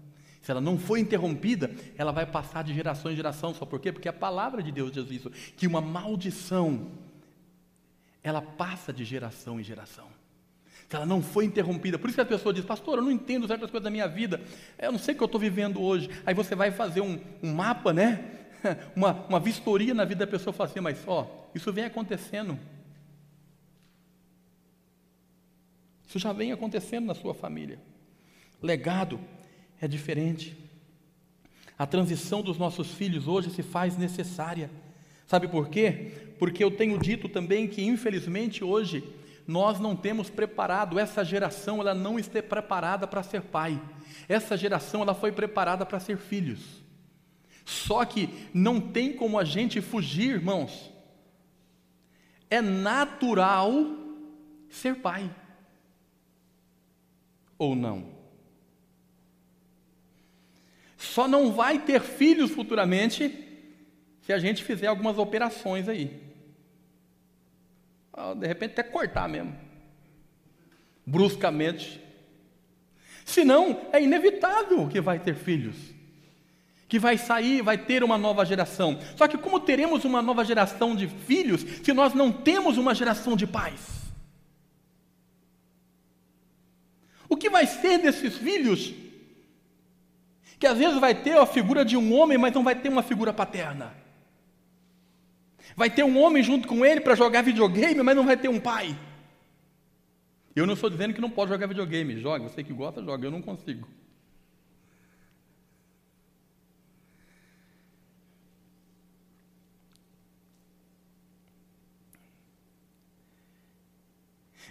Se 0.41 0.51
ela 0.51 0.61
não 0.61 0.77
for 0.77 0.97
interrompida, 0.97 1.71
ela 1.97 2.11
vai 2.11 2.25
passar 2.25 2.63
de 2.63 2.73
geração 2.73 3.11
em 3.11 3.15
geração. 3.15 3.53
Só 3.53 3.65
por 3.65 3.79
quê? 3.79 3.91
Porque 3.91 4.07
a 4.07 4.13
palavra 4.13 4.61
de 4.61 4.71
Deus 4.71 4.91
diz 4.91 5.09
isso, 5.09 5.31
que 5.57 5.65
uma 5.65 5.81
maldição 5.81 6.91
ela 8.21 8.41
passa 8.41 8.93
de 8.93 9.03
geração 9.03 9.59
em 9.59 9.63
geração. 9.63 10.07
Se 10.89 10.95
ela 10.95 11.05
não 11.05 11.21
foi 11.21 11.45
interrompida. 11.45 11.97
Por 11.97 12.07
isso 12.07 12.15
que 12.15 12.21
a 12.21 12.25
pessoa 12.25 12.53
diz, 12.53 12.63
pastor, 12.63 12.97
eu 12.97 13.03
não 13.03 13.11
entendo 13.11 13.47
certas 13.47 13.71
coisas 13.71 13.83
da 13.83 13.89
minha 13.89 14.07
vida. 14.07 14.41
Eu 14.77 14.91
não 14.91 14.99
sei 14.99 15.13
o 15.13 15.17
que 15.17 15.23
eu 15.23 15.25
estou 15.25 15.41
vivendo 15.41 15.81
hoje. 15.81 16.09
Aí 16.25 16.33
você 16.33 16.55
vai 16.55 16.71
fazer 16.71 17.01
um, 17.01 17.19
um 17.41 17.53
mapa, 17.53 17.91
né? 17.91 18.31
Uma, 18.95 19.11
uma 19.29 19.39
vistoria 19.39 19.93
na 19.93 20.05
vida 20.05 20.25
da 20.25 20.31
pessoa 20.31 20.51
e 20.51 20.57
fala 20.57 20.67
assim, 20.67 20.79
mas 20.79 20.97
ó, 21.05 21.49
isso 21.53 21.71
vem 21.71 21.85
acontecendo. 21.85 22.57
Isso 26.07 26.17
já 26.17 26.33
vem 26.33 26.51
acontecendo 26.51 27.05
na 27.05 27.13
sua 27.13 27.35
família. 27.35 27.77
Legado 28.59 29.19
é 29.79 29.87
diferente. 29.87 30.57
A 31.77 31.85
transição 31.85 32.41
dos 32.41 32.57
nossos 32.57 32.91
filhos 32.91 33.27
hoje 33.27 33.51
se 33.51 33.61
faz 33.61 33.97
necessária. 33.97 34.71
Sabe 35.27 35.47
por 35.47 35.69
quê? 35.69 36.11
Porque 36.39 36.63
eu 36.63 36.71
tenho 36.71 36.97
dito 36.97 37.27
também 37.27 37.67
que, 37.67 37.83
infelizmente, 37.83 38.63
hoje 38.63 39.03
nós 39.47 39.79
não 39.79 39.95
temos 39.95 40.29
preparado, 40.29 40.97
essa 40.97 41.23
geração 41.23 41.79
ela 41.79 41.93
não 41.93 42.17
está 42.17 42.41
preparada 42.41 43.05
para 43.05 43.21
ser 43.21 43.41
pai. 43.41 43.79
Essa 44.27 44.57
geração 44.57 45.01
ela 45.01 45.13
foi 45.13 45.31
preparada 45.31 45.85
para 45.85 45.99
ser 45.99 46.17
filhos. 46.17 46.83
Só 47.63 48.03
que 48.05 48.29
não 48.53 48.79
tem 48.79 49.13
como 49.13 49.37
a 49.37 49.43
gente 49.43 49.81
fugir, 49.81 50.31
irmãos. 50.31 50.91
É 52.49 52.61
natural 52.61 53.73
ser 54.69 54.95
pai. 54.95 55.33
Ou 57.57 57.75
não? 57.75 58.13
Só 60.97 61.27
não 61.27 61.51
vai 61.51 61.79
ter 61.79 62.01
filhos 62.01 62.51
futuramente 62.51 63.43
se 64.21 64.33
a 64.33 64.39
gente 64.39 64.63
fizer 64.63 64.87
algumas 64.87 65.17
operações 65.17 65.87
aí. 65.87 66.24
Ah, 68.15 68.33
de 68.33 68.47
repente 68.47 68.71
até 68.71 68.83
cortar 68.83 69.27
mesmo. 69.27 69.53
Bruscamente. 71.05 72.01
Senão, 73.25 73.87
é 73.91 74.01
inevitável 74.01 74.87
que 74.87 75.01
vai 75.01 75.19
ter 75.19 75.35
filhos. 75.35 75.75
Que 76.87 76.97
vai 76.97 77.17
sair, 77.17 77.61
vai 77.61 77.77
ter 77.77 78.03
uma 78.03 78.17
nova 78.17 78.45
geração. 78.45 78.99
Só 79.17 79.27
que 79.27 79.37
como 79.37 79.59
teremos 79.59 80.05
uma 80.05 80.21
nova 80.21 80.45
geração 80.45 80.95
de 80.95 81.07
filhos 81.07 81.61
se 81.83 81.91
nós 81.91 82.13
não 82.13 82.31
temos 82.31 82.77
uma 82.77 82.95
geração 82.95 83.35
de 83.35 83.45
pais? 83.45 83.81
O 87.27 87.35
que 87.35 87.49
vai 87.49 87.65
ser 87.65 87.97
desses 87.97 88.37
filhos? 88.37 88.93
Que 90.57 90.67
às 90.67 90.77
vezes 90.77 90.99
vai 90.99 91.13
ter 91.13 91.37
a 91.37 91.45
figura 91.45 91.83
de 91.83 91.97
um 91.97 92.13
homem, 92.13 92.37
mas 92.37 92.53
não 92.53 92.63
vai 92.63 92.75
ter 92.75 92.87
uma 92.87 93.03
figura 93.03 93.33
paterna. 93.33 94.04
Vai 95.75 95.89
ter 95.89 96.03
um 96.03 96.17
homem 96.17 96.41
junto 96.41 96.67
com 96.67 96.85
ele 96.85 97.01
para 97.01 97.15
jogar 97.15 97.41
videogame, 97.41 98.01
mas 98.01 98.15
não 98.15 98.25
vai 98.25 98.37
ter 98.37 98.47
um 98.47 98.59
pai. 98.59 98.97
Eu 100.55 100.65
não 100.65 100.73
estou 100.73 100.89
dizendo 100.89 101.13
que 101.13 101.19
não 101.19 101.29
pode 101.29 101.51
jogar 101.51 101.67
videogame. 101.67 102.19
Joga, 102.21 102.47
você 102.47 102.63
que 102.63 102.71
gosta, 102.71 103.03
joga. 103.03 103.27
Eu 103.27 103.31
não 103.31 103.41
consigo. 103.41 103.85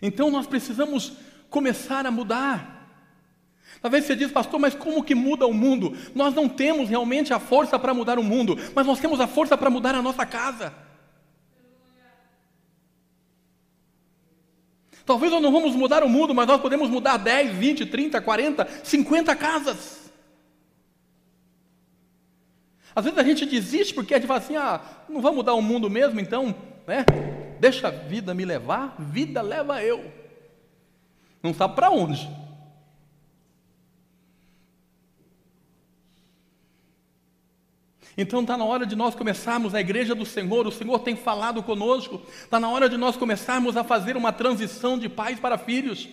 Então 0.01 0.31
nós 0.31 0.47
precisamos 0.47 1.12
começar 1.51 2.07
a 2.07 2.11
mudar. 2.11 2.73
Talvez 3.81 4.05
você 4.05 4.17
diz, 4.17 4.33
pastor, 4.33 4.59
mas 4.59 4.75
como 4.75 5.05
que 5.05 5.14
muda 5.14 5.47
o 5.47 5.53
mundo? 5.53 5.95
Nós 6.14 6.35
não 6.35 6.49
temos 6.49 6.88
realmente 6.88 7.35
a 7.35 7.38
força 7.38 7.79
para 7.79 7.93
mudar 7.93 8.19
o 8.19 8.23
mundo, 8.23 8.57
mas 8.75 8.87
nós 8.87 8.99
temos 8.99 9.21
a 9.21 9.27
força 9.27 9.57
para 9.57 9.69
mudar 9.69 9.95
a 9.95 10.03
nossa 10.03 10.25
casa. 10.25 10.84
Talvez 15.07 15.31
nós 15.31 15.43
não 15.43 15.53
vamos 15.53 15.77
mudar 15.77 16.03
o 16.03 16.09
mundo, 16.09 16.35
mas 16.35 16.47
nós 16.47 16.61
podemos 16.61 16.88
mudar 16.88 17.19
10, 17.19 17.55
20, 17.57 17.87
30, 17.87 18.21
40, 18.21 18.69
50 18.83 19.37
casas. 19.37 20.11
Às 22.97 23.05
vezes 23.05 23.19
a 23.19 23.25
gente 23.25 23.45
desiste 23.45 23.93
porque 23.93 24.14
a 24.14 24.19
gente 24.19 24.27
fala 24.27 24.40
assim: 24.40 24.57
ah, 24.57 24.81
não 25.09 25.21
vai 25.21 25.33
mudar 25.33 25.55
o 25.55 25.62
mundo 25.62 25.90
mesmo, 25.90 26.21
então, 26.21 26.55
né? 26.87 27.05
Deixa 27.61 27.88
a 27.88 27.90
vida 27.90 28.33
me 28.35 28.45
levar, 28.45 28.97
vida 28.99 29.43
leva 29.43 29.83
eu. 29.83 30.11
Não 31.43 31.53
sabe 31.53 31.75
para 31.75 31.90
onde. 31.90 32.29
Então 38.16 38.42
está 38.42 38.57
na 38.57 38.64
hora 38.64 38.87
de 38.87 38.94
nós 38.94 39.14
começarmos 39.14 39.74
a 39.74 39.81
igreja 39.81 40.14
do 40.14 40.24
Senhor, 40.24 40.66
o 40.66 40.72
Senhor 40.72 41.00
tem 41.00 41.16
falado 41.16 41.62
conosco, 41.62 42.22
está 42.42 42.61
na 42.61 42.68
hora 42.68 42.88
de 42.88 42.96
nós 42.96 43.16
começarmos 43.16 43.77
a 43.77 43.83
fazer 43.83 44.16
uma 44.16 44.33
transição 44.33 44.96
de 44.96 45.09
pais 45.09 45.40
para 45.40 45.59
filhos. 45.59 46.09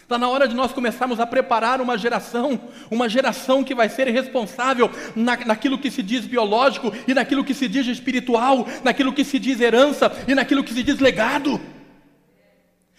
Está 0.00 0.18
na 0.18 0.28
hora 0.28 0.46
de 0.46 0.54
nós 0.54 0.72
começarmos 0.72 1.18
a 1.18 1.26
preparar 1.26 1.80
uma 1.80 1.98
geração, 1.98 2.60
uma 2.90 3.08
geração 3.08 3.64
que 3.64 3.74
vai 3.74 3.88
ser 3.88 4.06
responsável 4.08 4.88
na, 5.16 5.36
naquilo 5.38 5.78
que 5.78 5.90
se 5.90 6.02
diz 6.02 6.24
biológico 6.26 6.92
e 7.08 7.14
naquilo 7.14 7.42
que 7.42 7.54
se 7.54 7.66
diz 7.66 7.86
espiritual, 7.88 8.66
naquilo 8.84 9.12
que 9.12 9.24
se 9.24 9.38
diz 9.38 9.60
herança 9.60 10.12
e 10.28 10.34
naquilo 10.34 10.62
que 10.62 10.72
se 10.72 10.82
diz 10.82 11.00
legado. 11.00 11.60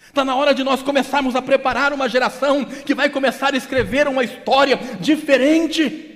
Está 0.06 0.22
na 0.24 0.34
hora 0.34 0.52
de 0.52 0.64
nós 0.64 0.82
começarmos 0.82 1.34
a 1.36 1.40
preparar 1.40 1.92
uma 1.94 2.08
geração 2.08 2.64
que 2.64 2.94
vai 2.94 3.08
começar 3.08 3.54
a 3.54 3.56
escrever 3.56 4.06
uma 4.08 4.24
história 4.24 4.78
diferente 5.00 6.07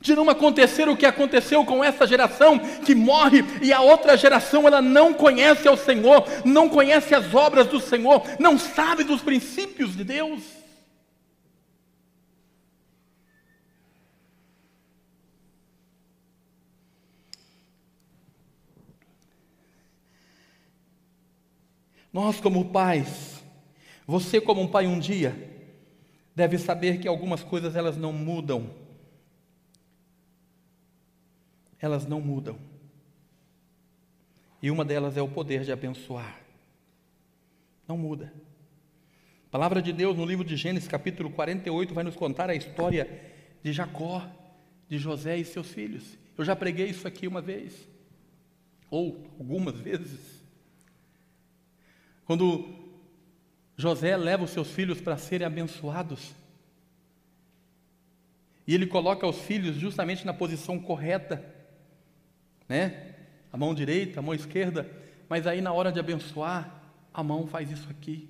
de 0.00 0.14
não 0.14 0.28
acontecer 0.30 0.88
o 0.88 0.96
que 0.96 1.06
aconteceu 1.06 1.64
com 1.64 1.82
essa 1.82 2.06
geração 2.06 2.58
que 2.58 2.94
morre 2.94 3.44
e 3.62 3.72
a 3.72 3.80
outra 3.80 4.16
geração 4.16 4.66
ela 4.66 4.80
não 4.80 5.12
conhece 5.12 5.66
ao 5.66 5.76
Senhor, 5.76 6.24
não 6.44 6.68
conhece 6.68 7.14
as 7.14 7.34
obras 7.34 7.66
do 7.66 7.80
Senhor, 7.80 8.22
não 8.38 8.58
sabe 8.58 9.04
dos 9.04 9.22
princípios 9.22 9.96
de 9.96 10.04
Deus. 10.04 10.58
Nós, 22.12 22.40
como 22.40 22.64
pais, 22.64 23.44
você, 24.06 24.40
como 24.40 24.62
um 24.62 24.66
pai, 24.66 24.86
um 24.86 24.98
dia, 24.98 25.36
deve 26.34 26.56
saber 26.56 26.98
que 26.98 27.06
algumas 27.06 27.42
coisas 27.42 27.76
elas 27.76 27.96
não 27.96 28.12
mudam 28.12 28.70
elas 31.80 32.06
não 32.06 32.20
mudam. 32.20 32.58
E 34.62 34.70
uma 34.70 34.84
delas 34.84 35.16
é 35.16 35.22
o 35.22 35.28
poder 35.28 35.64
de 35.64 35.72
abençoar. 35.72 36.40
Não 37.86 37.96
muda. 37.96 38.32
A 39.46 39.50
palavra 39.50 39.80
de 39.80 39.92
Deus 39.92 40.16
no 40.16 40.26
livro 40.26 40.44
de 40.44 40.56
Gênesis, 40.56 40.88
capítulo 40.88 41.30
48, 41.30 41.94
vai 41.94 42.04
nos 42.04 42.16
contar 42.16 42.50
a 42.50 42.54
história 42.54 43.08
de 43.62 43.72
Jacó, 43.72 44.28
de 44.88 44.98
José 44.98 45.38
e 45.38 45.44
seus 45.44 45.70
filhos. 45.70 46.18
Eu 46.36 46.44
já 46.44 46.54
preguei 46.54 46.88
isso 46.88 47.08
aqui 47.08 47.26
uma 47.26 47.40
vez, 47.40 47.88
ou 48.90 49.26
algumas 49.38 49.78
vezes. 49.78 50.20
Quando 52.24 52.68
José 53.76 54.16
leva 54.16 54.44
os 54.44 54.50
seus 54.50 54.70
filhos 54.70 55.00
para 55.00 55.16
serem 55.16 55.46
abençoados, 55.46 56.34
e 58.66 58.74
ele 58.74 58.86
coloca 58.86 59.26
os 59.26 59.40
filhos 59.40 59.76
justamente 59.76 60.26
na 60.26 60.34
posição 60.34 60.78
correta, 60.78 61.42
né? 62.68 63.14
A 63.52 63.56
mão 63.56 63.74
direita, 63.74 64.20
a 64.20 64.22
mão 64.22 64.34
esquerda, 64.34 64.88
mas 65.28 65.46
aí 65.46 65.60
na 65.60 65.72
hora 65.72 65.90
de 65.90 65.98
abençoar, 65.98 66.82
a 67.12 67.22
mão 67.22 67.46
faz 67.46 67.70
isso 67.70 67.88
aqui. 67.90 68.28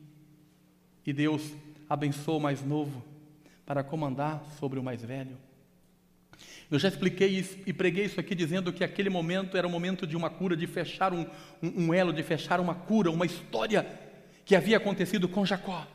E 1.05 1.13
Deus 1.13 1.53
abençoa 1.89 2.37
o 2.37 2.41
mais 2.41 2.65
novo 2.65 3.05
para 3.67 3.83
comandar 3.83 4.43
sobre 4.59 4.79
o 4.79 4.83
mais 4.83 5.03
velho. 5.03 5.37
Eu 6.71 6.79
já 6.79 6.89
expliquei 6.89 7.29
isso 7.29 7.57
e 7.67 7.73
preguei 7.73 8.05
isso 8.05 8.21
aqui 8.21 8.35
dizendo 8.35 8.73
que 8.73 8.85
aquele 8.85 9.09
momento 9.09 9.57
era 9.57 9.67
o 9.67 9.71
momento 9.71 10.07
de 10.07 10.17
uma 10.17 10.29
cura, 10.29 10.57
de 10.57 10.67
fechar 10.67 11.13
um, 11.15 11.27
um, 11.63 11.87
um 11.87 11.95
elo, 11.95 12.13
de 12.13 12.23
fechar 12.23 12.61
uma 12.61 12.75
cura, 12.75 13.11
uma 13.11 13.27
história 13.27 13.87
que 14.45 14.55
havia 14.55 14.77
acontecido 14.77 15.29
com 15.29 15.47
Jacó. 15.47 15.87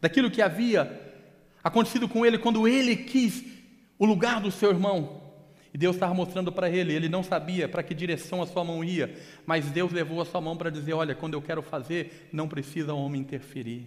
Daquilo 0.00 0.30
que 0.30 0.40
havia 0.40 0.98
acontecido 1.62 2.08
com 2.08 2.24
ele 2.24 2.38
quando 2.38 2.68
ele 2.68 2.96
quis 2.96 3.44
o 4.00 4.06
lugar 4.06 4.40
do 4.40 4.50
seu 4.50 4.70
irmão. 4.70 5.20
E 5.72 5.78
Deus 5.78 5.94
estava 5.94 6.12
mostrando 6.12 6.50
para 6.50 6.68
ele, 6.68 6.92
ele 6.92 7.08
não 7.08 7.22
sabia 7.22 7.68
para 7.68 7.82
que 7.82 7.94
direção 7.94 8.42
a 8.42 8.46
sua 8.46 8.64
mão 8.64 8.82
ia, 8.82 9.14
mas 9.46 9.70
Deus 9.70 9.92
levou 9.92 10.20
a 10.20 10.24
sua 10.24 10.40
mão 10.40 10.56
para 10.56 10.70
dizer: 10.70 10.94
Olha, 10.94 11.14
quando 11.14 11.34
eu 11.34 11.42
quero 11.42 11.62
fazer, 11.62 12.28
não 12.32 12.48
precisa 12.48 12.92
o 12.92 12.98
homem 12.98 13.20
interferir. 13.20 13.86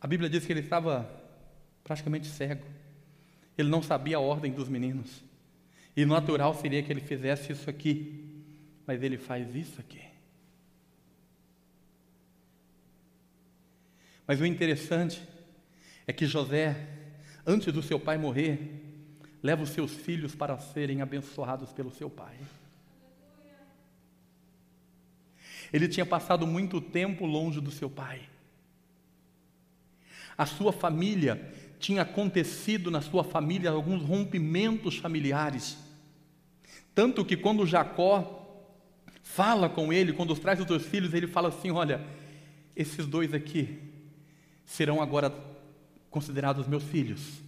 A 0.00 0.06
Bíblia 0.06 0.30
diz 0.30 0.46
que 0.46 0.52
ele 0.52 0.60
estava 0.60 1.08
praticamente 1.84 2.26
cego. 2.26 2.64
Ele 3.58 3.68
não 3.68 3.82
sabia 3.82 4.16
a 4.16 4.20
ordem 4.20 4.50
dos 4.50 4.68
meninos. 4.68 5.22
E 5.94 6.06
natural 6.06 6.54
seria 6.54 6.82
que 6.82 6.90
ele 6.90 7.00
fizesse 7.00 7.52
isso 7.52 7.68
aqui. 7.68 8.44
Mas 8.86 9.02
ele 9.02 9.16
faz 9.16 9.54
isso 9.54 9.78
aqui. 9.78 10.11
Mas 14.32 14.40
o 14.40 14.46
interessante 14.46 15.22
é 16.06 16.12
que 16.14 16.24
José, 16.24 16.88
antes 17.46 17.70
do 17.70 17.82
seu 17.82 18.00
pai 18.00 18.16
morrer, 18.16 18.82
leva 19.42 19.62
os 19.62 19.68
seus 19.68 19.92
filhos 19.92 20.34
para 20.34 20.56
serem 20.58 21.02
abençoados 21.02 21.70
pelo 21.70 21.90
seu 21.90 22.08
pai. 22.08 22.34
Ele 25.70 25.86
tinha 25.86 26.06
passado 26.06 26.46
muito 26.46 26.80
tempo 26.80 27.26
longe 27.26 27.60
do 27.60 27.70
seu 27.70 27.90
pai. 27.90 28.22
A 30.38 30.46
sua 30.46 30.72
família 30.72 31.52
tinha 31.78 32.00
acontecido 32.00 32.90
na 32.90 33.02
sua 33.02 33.22
família 33.22 33.68
alguns 33.68 34.02
rompimentos 34.02 34.96
familiares. 34.96 35.76
Tanto 36.94 37.22
que 37.22 37.36
quando 37.36 37.66
Jacó 37.66 38.64
fala 39.22 39.68
com 39.68 39.92
ele, 39.92 40.14
quando 40.14 40.34
traz 40.34 40.58
os 40.58 40.66
seus 40.66 40.86
filhos, 40.86 41.12
ele 41.12 41.26
fala 41.26 41.50
assim: 41.50 41.70
Olha, 41.70 42.00
esses 42.74 43.06
dois 43.06 43.34
aqui 43.34 43.91
serão 44.72 45.02
agora 45.02 45.30
considerados 46.10 46.66
meus 46.66 46.82
filhos, 46.82 47.42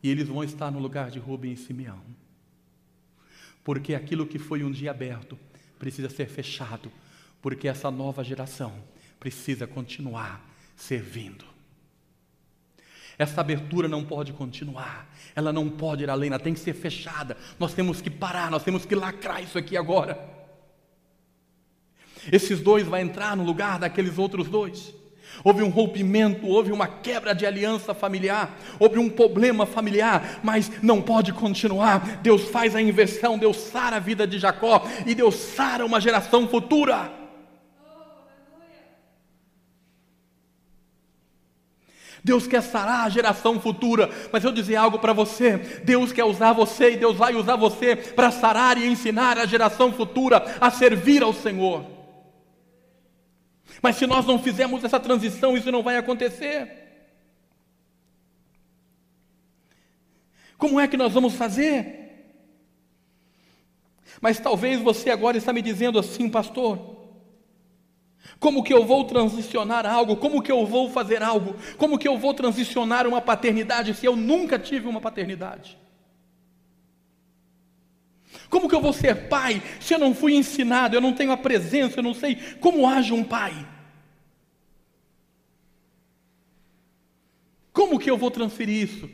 e 0.00 0.08
eles 0.08 0.28
vão 0.28 0.44
estar 0.44 0.70
no 0.70 0.78
lugar 0.78 1.10
de 1.10 1.18
Rubem 1.18 1.52
e 1.52 1.56
Simeão, 1.56 2.00
porque 3.64 3.96
aquilo 3.96 4.24
que 4.24 4.38
foi 4.38 4.62
um 4.62 4.70
dia 4.70 4.92
aberto 4.92 5.36
precisa 5.76 6.08
ser 6.08 6.28
fechado, 6.28 6.90
porque 7.42 7.66
essa 7.66 7.90
nova 7.90 8.22
geração 8.22 8.72
precisa 9.18 9.66
continuar 9.66 10.48
servindo. 10.76 11.44
Essa 13.18 13.40
abertura 13.40 13.88
não 13.88 14.04
pode 14.04 14.32
continuar, 14.32 15.12
ela 15.34 15.52
não 15.52 15.68
pode 15.68 16.04
ir 16.04 16.10
além, 16.10 16.28
ela 16.30 16.38
tem 16.38 16.54
que 16.54 16.60
ser 16.60 16.74
fechada. 16.74 17.36
Nós 17.58 17.74
temos 17.74 18.00
que 18.00 18.08
parar, 18.08 18.52
nós 18.52 18.62
temos 18.62 18.86
que 18.86 18.94
lacrar 18.94 19.42
isso 19.42 19.58
aqui 19.58 19.76
agora. 19.76 20.16
Esses 22.30 22.60
dois 22.60 22.86
vão 22.86 23.00
entrar 23.00 23.36
no 23.36 23.44
lugar 23.44 23.80
daqueles 23.80 24.16
outros 24.16 24.48
dois. 24.48 24.94
Houve 25.42 25.62
um 25.62 25.68
rompimento, 25.68 26.46
houve 26.46 26.72
uma 26.72 26.86
quebra 26.86 27.34
de 27.34 27.46
aliança 27.46 27.94
familiar, 27.94 28.58
houve 28.78 28.98
um 28.98 29.08
problema 29.08 29.64
familiar, 29.64 30.40
mas 30.42 30.70
não 30.82 31.00
pode 31.00 31.32
continuar. 31.32 32.20
Deus 32.22 32.44
faz 32.44 32.76
a 32.76 32.82
inversão, 32.82 33.38
Deus 33.38 33.56
sara 33.56 33.96
a 33.96 34.00
vida 34.00 34.26
de 34.26 34.38
Jacó 34.38 34.82
e 35.06 35.14
Deus 35.14 35.34
sara 35.34 35.86
uma 35.86 36.00
geração 36.00 36.46
futura. 36.46 37.20
Deus 42.22 42.46
quer 42.46 42.62
sarar 42.62 43.06
a 43.06 43.08
geração 43.08 43.58
futura, 43.58 44.10
mas 44.30 44.44
eu 44.44 44.52
dizer 44.52 44.76
algo 44.76 44.98
para 44.98 45.12
você: 45.12 45.56
Deus 45.84 46.12
quer 46.12 46.24
usar 46.24 46.52
você 46.52 46.92
e 46.92 46.96
Deus 46.96 47.16
vai 47.16 47.34
usar 47.34 47.56
você 47.56 47.96
para 47.96 48.30
sarar 48.30 48.76
e 48.76 48.86
ensinar 48.86 49.38
a 49.38 49.46
geração 49.46 49.92
futura 49.92 50.44
a 50.60 50.70
servir 50.70 51.22
ao 51.22 51.32
Senhor. 51.32 51.99
Mas 53.82 53.96
se 53.96 54.06
nós 54.06 54.26
não 54.26 54.38
fizermos 54.38 54.84
essa 54.84 55.00
transição, 55.00 55.56
isso 55.56 55.72
não 55.72 55.82
vai 55.82 55.96
acontecer. 55.96 56.80
Como 60.58 60.78
é 60.78 60.86
que 60.86 60.96
nós 60.96 61.12
vamos 61.12 61.34
fazer? 61.34 62.00
Mas 64.20 64.38
talvez 64.38 64.80
você 64.80 65.10
agora 65.10 65.38
está 65.38 65.52
me 65.52 65.62
dizendo 65.62 65.98
assim, 65.98 66.28
pastor. 66.28 66.98
Como 68.38 68.62
que 68.62 68.72
eu 68.72 68.84
vou 68.84 69.04
transicionar 69.04 69.86
algo? 69.86 70.16
Como 70.16 70.42
que 70.42 70.52
eu 70.52 70.66
vou 70.66 70.90
fazer 70.90 71.22
algo? 71.22 71.56
Como 71.78 71.98
que 71.98 72.06
eu 72.06 72.18
vou 72.18 72.34
transicionar 72.34 73.06
uma 73.06 73.20
paternidade 73.20 73.94
se 73.94 74.04
eu 74.04 74.14
nunca 74.14 74.58
tive 74.58 74.86
uma 74.86 75.00
paternidade? 75.00 75.78
Como 78.50 78.68
que 78.68 78.74
eu 78.74 78.80
vou 78.80 78.92
ser 78.92 79.28
pai 79.28 79.62
se 79.80 79.94
eu 79.94 79.98
não 79.98 80.14
fui 80.14 80.34
ensinado, 80.34 80.94
eu 80.94 81.00
não 81.00 81.12
tenho 81.12 81.32
a 81.32 81.36
presença, 81.36 82.00
eu 82.00 82.02
não 82.02 82.14
sei 82.14 82.36
como 82.60 82.88
age 82.88 83.12
um 83.12 83.24
pai? 83.24 83.66
Como 87.72 87.98
que 87.98 88.10
eu 88.10 88.16
vou 88.16 88.30
transferir 88.30 88.82
isso? 88.82 89.08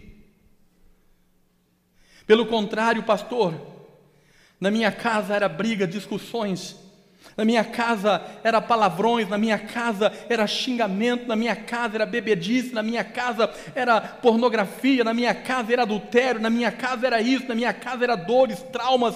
Pelo 2.27 2.47
contrário, 2.47 3.03
pastor, 3.03 3.55
na 4.61 4.71
minha 4.71 4.91
casa 4.91 5.35
era 5.35 5.49
briga, 5.49 5.87
discussões, 5.87 6.77
na 7.37 7.45
minha 7.45 7.65
casa 7.65 8.25
era 8.43 8.61
palavrões, 8.61 9.29
na 9.29 9.37
minha 9.37 9.59
casa 9.59 10.13
era 10.29 10.47
xingamento, 10.47 11.27
na 11.27 11.37
minha 11.37 11.55
casa 11.55 11.97
era 11.97 12.07
bebedice, 12.07 12.73
na 12.73 12.83
minha 12.83 13.05
casa 13.05 13.53
era 13.75 14.01
pornografia, 14.01 15.05
na 15.05 15.13
minha 15.13 15.35
casa 15.35 15.73
era 15.73 15.83
adultério, 15.83 16.41
na 16.41 16.51
minha 16.51 16.73
casa 16.73 17.07
era 17.07 17.21
isso, 17.21 17.47
na 17.47 17.55
minha 17.55 17.75
casa 17.75 18.05
era 18.05 18.17
dores, 18.17 18.63
traumas, 18.73 19.15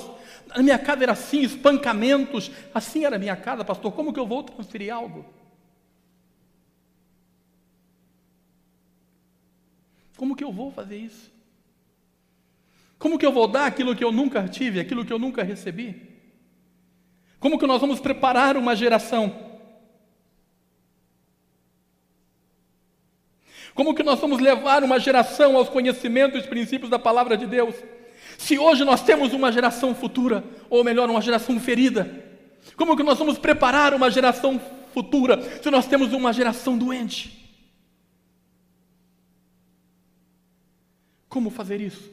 na 0.54 0.62
minha 0.62 0.78
casa 0.78 1.02
era 1.02 1.12
assim, 1.12 1.42
espancamentos. 1.42 2.50
Assim 2.74 3.04
era 3.04 3.16
a 3.16 3.18
minha 3.18 3.36
casa, 3.36 3.64
pastor. 3.64 3.92
Como 3.92 4.12
que 4.12 4.20
eu 4.20 4.26
vou 4.26 4.42
transferir 4.42 4.92
algo? 4.92 5.24
Como 10.20 10.36
que 10.36 10.44
eu 10.44 10.52
vou 10.52 10.70
fazer 10.70 10.98
isso? 10.98 11.32
Como 12.98 13.18
que 13.18 13.24
eu 13.24 13.32
vou 13.32 13.48
dar 13.48 13.64
aquilo 13.64 13.96
que 13.96 14.04
eu 14.04 14.12
nunca 14.12 14.46
tive, 14.46 14.78
aquilo 14.78 15.02
que 15.02 15.10
eu 15.10 15.18
nunca 15.18 15.42
recebi? 15.42 15.96
Como 17.38 17.58
que 17.58 17.66
nós 17.66 17.80
vamos 17.80 18.00
preparar 18.00 18.54
uma 18.58 18.76
geração? 18.76 19.34
Como 23.74 23.94
que 23.94 24.02
nós 24.02 24.20
vamos 24.20 24.40
levar 24.40 24.84
uma 24.84 25.00
geração 25.00 25.56
aos 25.56 25.70
conhecimentos 25.70 26.44
e 26.44 26.48
princípios 26.48 26.90
da 26.90 26.98
palavra 26.98 27.34
de 27.34 27.46
Deus? 27.46 27.74
Se 28.36 28.58
hoje 28.58 28.84
nós 28.84 29.02
temos 29.02 29.32
uma 29.32 29.50
geração 29.50 29.94
futura, 29.94 30.44
ou 30.68 30.84
melhor, 30.84 31.08
uma 31.08 31.22
geração 31.22 31.58
ferida, 31.58 32.22
como 32.76 32.94
que 32.94 33.02
nós 33.02 33.18
vamos 33.18 33.38
preparar 33.38 33.94
uma 33.94 34.10
geração 34.10 34.60
futura 34.92 35.40
se 35.62 35.70
nós 35.70 35.86
temos 35.86 36.12
uma 36.12 36.30
geração 36.30 36.76
doente? 36.76 37.39
Como 41.30 41.48
fazer 41.48 41.80
isso? 41.80 42.12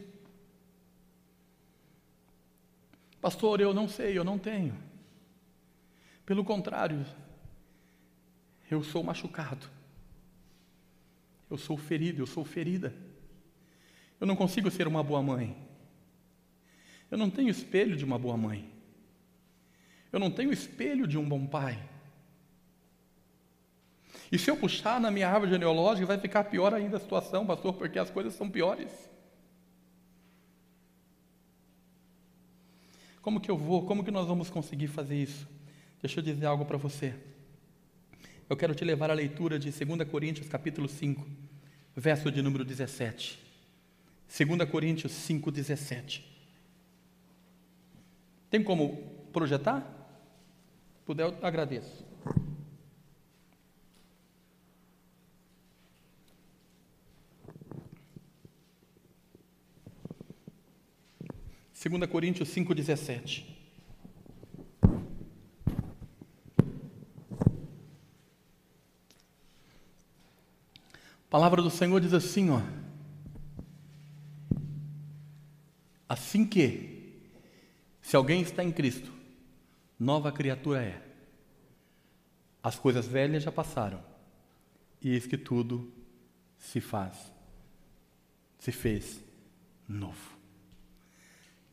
Pastor, 3.19 3.59
eu 3.59 3.73
não 3.73 3.89
sei, 3.89 4.17
eu 4.17 4.23
não 4.23 4.37
tenho. 4.37 4.77
Pelo 6.23 6.45
contrário, 6.45 7.03
eu 8.69 8.83
sou 8.83 9.03
machucado. 9.03 9.67
Eu 11.49 11.57
sou 11.57 11.77
ferido, 11.77 12.21
eu 12.21 12.27
sou 12.27 12.45
ferida. 12.45 12.93
Eu 14.21 14.27
não 14.27 14.35
consigo 14.35 14.69
ser 14.69 14.87
uma 14.87 15.01
boa 15.01 15.21
mãe. 15.23 15.57
Eu 17.09 17.17
não 17.17 17.29
tenho 17.29 17.49
espelho 17.49 17.97
de 17.97 18.05
uma 18.05 18.19
boa 18.19 18.37
mãe. 18.37 18.71
Eu 20.11 20.19
não 20.19 20.29
tenho 20.29 20.53
espelho 20.53 21.07
de 21.07 21.17
um 21.17 21.27
bom 21.27 21.47
pai. 21.47 21.83
E 24.31 24.37
se 24.37 24.51
eu 24.51 24.57
puxar 24.57 24.99
na 24.99 25.09
minha 25.09 25.29
árvore 25.29 25.51
genealógica, 25.51 26.05
vai 26.05 26.17
ficar 26.17 26.43
pior 26.45 26.73
ainda 26.73 26.97
a 26.97 26.99
situação, 26.99 27.45
pastor, 27.45 27.73
porque 27.73 27.97
as 27.97 28.09
coisas 28.09 28.33
são 28.33 28.49
piores. 28.49 29.06
Como 33.27 33.41
que 33.41 33.51
eu 33.51 33.57
vou? 33.57 33.85
Como 33.85 34.05
que 34.05 34.09
nós 34.09 34.25
vamos 34.25 34.49
conseguir 34.49 34.87
fazer 34.87 35.21
isso? 35.21 35.45
Deixa 36.01 36.21
eu 36.21 36.23
dizer 36.23 36.45
algo 36.45 36.63
para 36.63 36.77
você. 36.77 37.13
Eu 38.49 38.55
quero 38.55 38.73
te 38.73 38.85
levar 38.85 39.11
à 39.11 39.13
leitura 39.13 39.59
de 39.59 39.69
2 39.69 40.09
Coríntios 40.09 40.47
capítulo 40.47 40.87
5, 40.87 41.27
verso 41.93 42.31
de 42.31 42.41
número 42.41 42.63
17. 42.63 43.37
2 44.29 44.69
Coríntios 44.69 45.11
5, 45.11 45.51
17. 45.51 46.25
Tem 48.49 48.63
como 48.63 48.95
projetar? 49.33 49.85
Puder, 51.05 51.23
eu 51.25 51.37
agradeço. 51.41 52.06
2 61.87 62.09
Coríntios 62.09 62.49
5,17. 62.49 63.45
A 71.27 71.29
palavra 71.29 71.61
do 71.61 71.69
Senhor 71.69 72.01
diz 72.01 72.13
assim, 72.13 72.49
ó. 72.49 72.61
Assim 76.09 76.45
que, 76.45 77.21
se 78.01 78.15
alguém 78.15 78.41
está 78.41 78.63
em 78.63 78.71
Cristo, 78.71 79.11
nova 79.99 80.31
criatura 80.31 80.83
é. 80.83 81.01
As 82.61 82.77
coisas 82.77 83.07
velhas 83.07 83.43
já 83.43 83.51
passaram, 83.51 84.03
e 85.01 85.11
eis 85.11 85.25
que 85.25 85.37
tudo 85.37 85.93
se 86.57 86.81
faz, 86.81 87.31
se 88.59 88.71
fez 88.71 89.21
novo. 89.87 90.36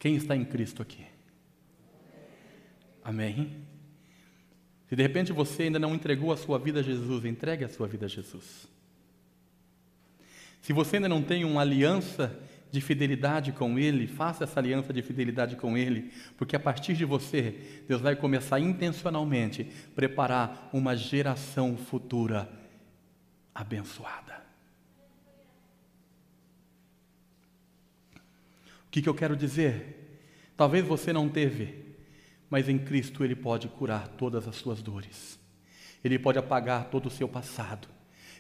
Quem 0.05 0.17
está 0.17 0.37
em 0.37 0.45
Cristo 0.45 0.83
aqui? 0.83 1.03
Amém? 3.03 3.57
Se 4.87 4.95
de 4.95 5.03
repente 5.03 5.33
você 5.33 5.63
ainda 5.63 5.79
não 5.79 5.95
entregou 5.95 6.31
a 6.31 6.37
sua 6.37 6.59
vida 6.59 6.81
a 6.81 6.83
Jesus, 6.83 7.25
entregue 7.25 7.65
a 7.65 7.71
sua 7.71 7.89
vida 7.89 8.05
a 8.05 8.09
Jesus. 8.09 8.69
Se 10.61 10.75
você 10.75 10.97
ainda 10.97 11.09
não 11.09 11.23
tem 11.23 11.43
uma 11.43 11.63
aliança 11.63 12.39
de 12.71 12.83
fidelidade 12.83 13.51
com 13.53 13.79
Ele, 13.79 14.07
faça 14.07 14.45
essa 14.45 14.61
aliança 14.61 14.93
de 14.93 15.01
fidelidade 15.01 15.57
com 15.57 15.75
Ele, 15.75 16.13
porque 16.37 16.55
a 16.55 16.61
partir 16.61 16.93
de 16.93 17.07
você, 17.07 17.83
Deus 17.89 18.03
vai 18.03 18.15
começar 18.15 18.61
intencionalmente 18.61 19.65
preparar 19.95 20.69
uma 20.71 20.95
geração 20.95 21.79
futura 21.79 22.47
abençoada. 23.55 24.45
Que, 28.95 29.03
que 29.03 29.09
eu 29.09 29.15
quero 29.15 29.37
dizer? 29.37 30.21
Talvez 30.57 30.87
você 30.87 31.13
não 31.13 31.29
teve 31.29 31.85
mas 32.55 32.69
em 32.69 32.79
Cristo 32.79 33.25
Ele 33.25 33.35
pode 33.35 33.67
curar 33.67 34.07
todas 34.07 34.47
as 34.47 34.55
suas 34.55 34.81
dores, 34.81 35.41
Ele 36.05 36.21
pode 36.21 36.39
apagar 36.39 36.85
todo 36.85 37.07
o 37.07 37.11
seu 37.11 37.27
passado, 37.27 37.89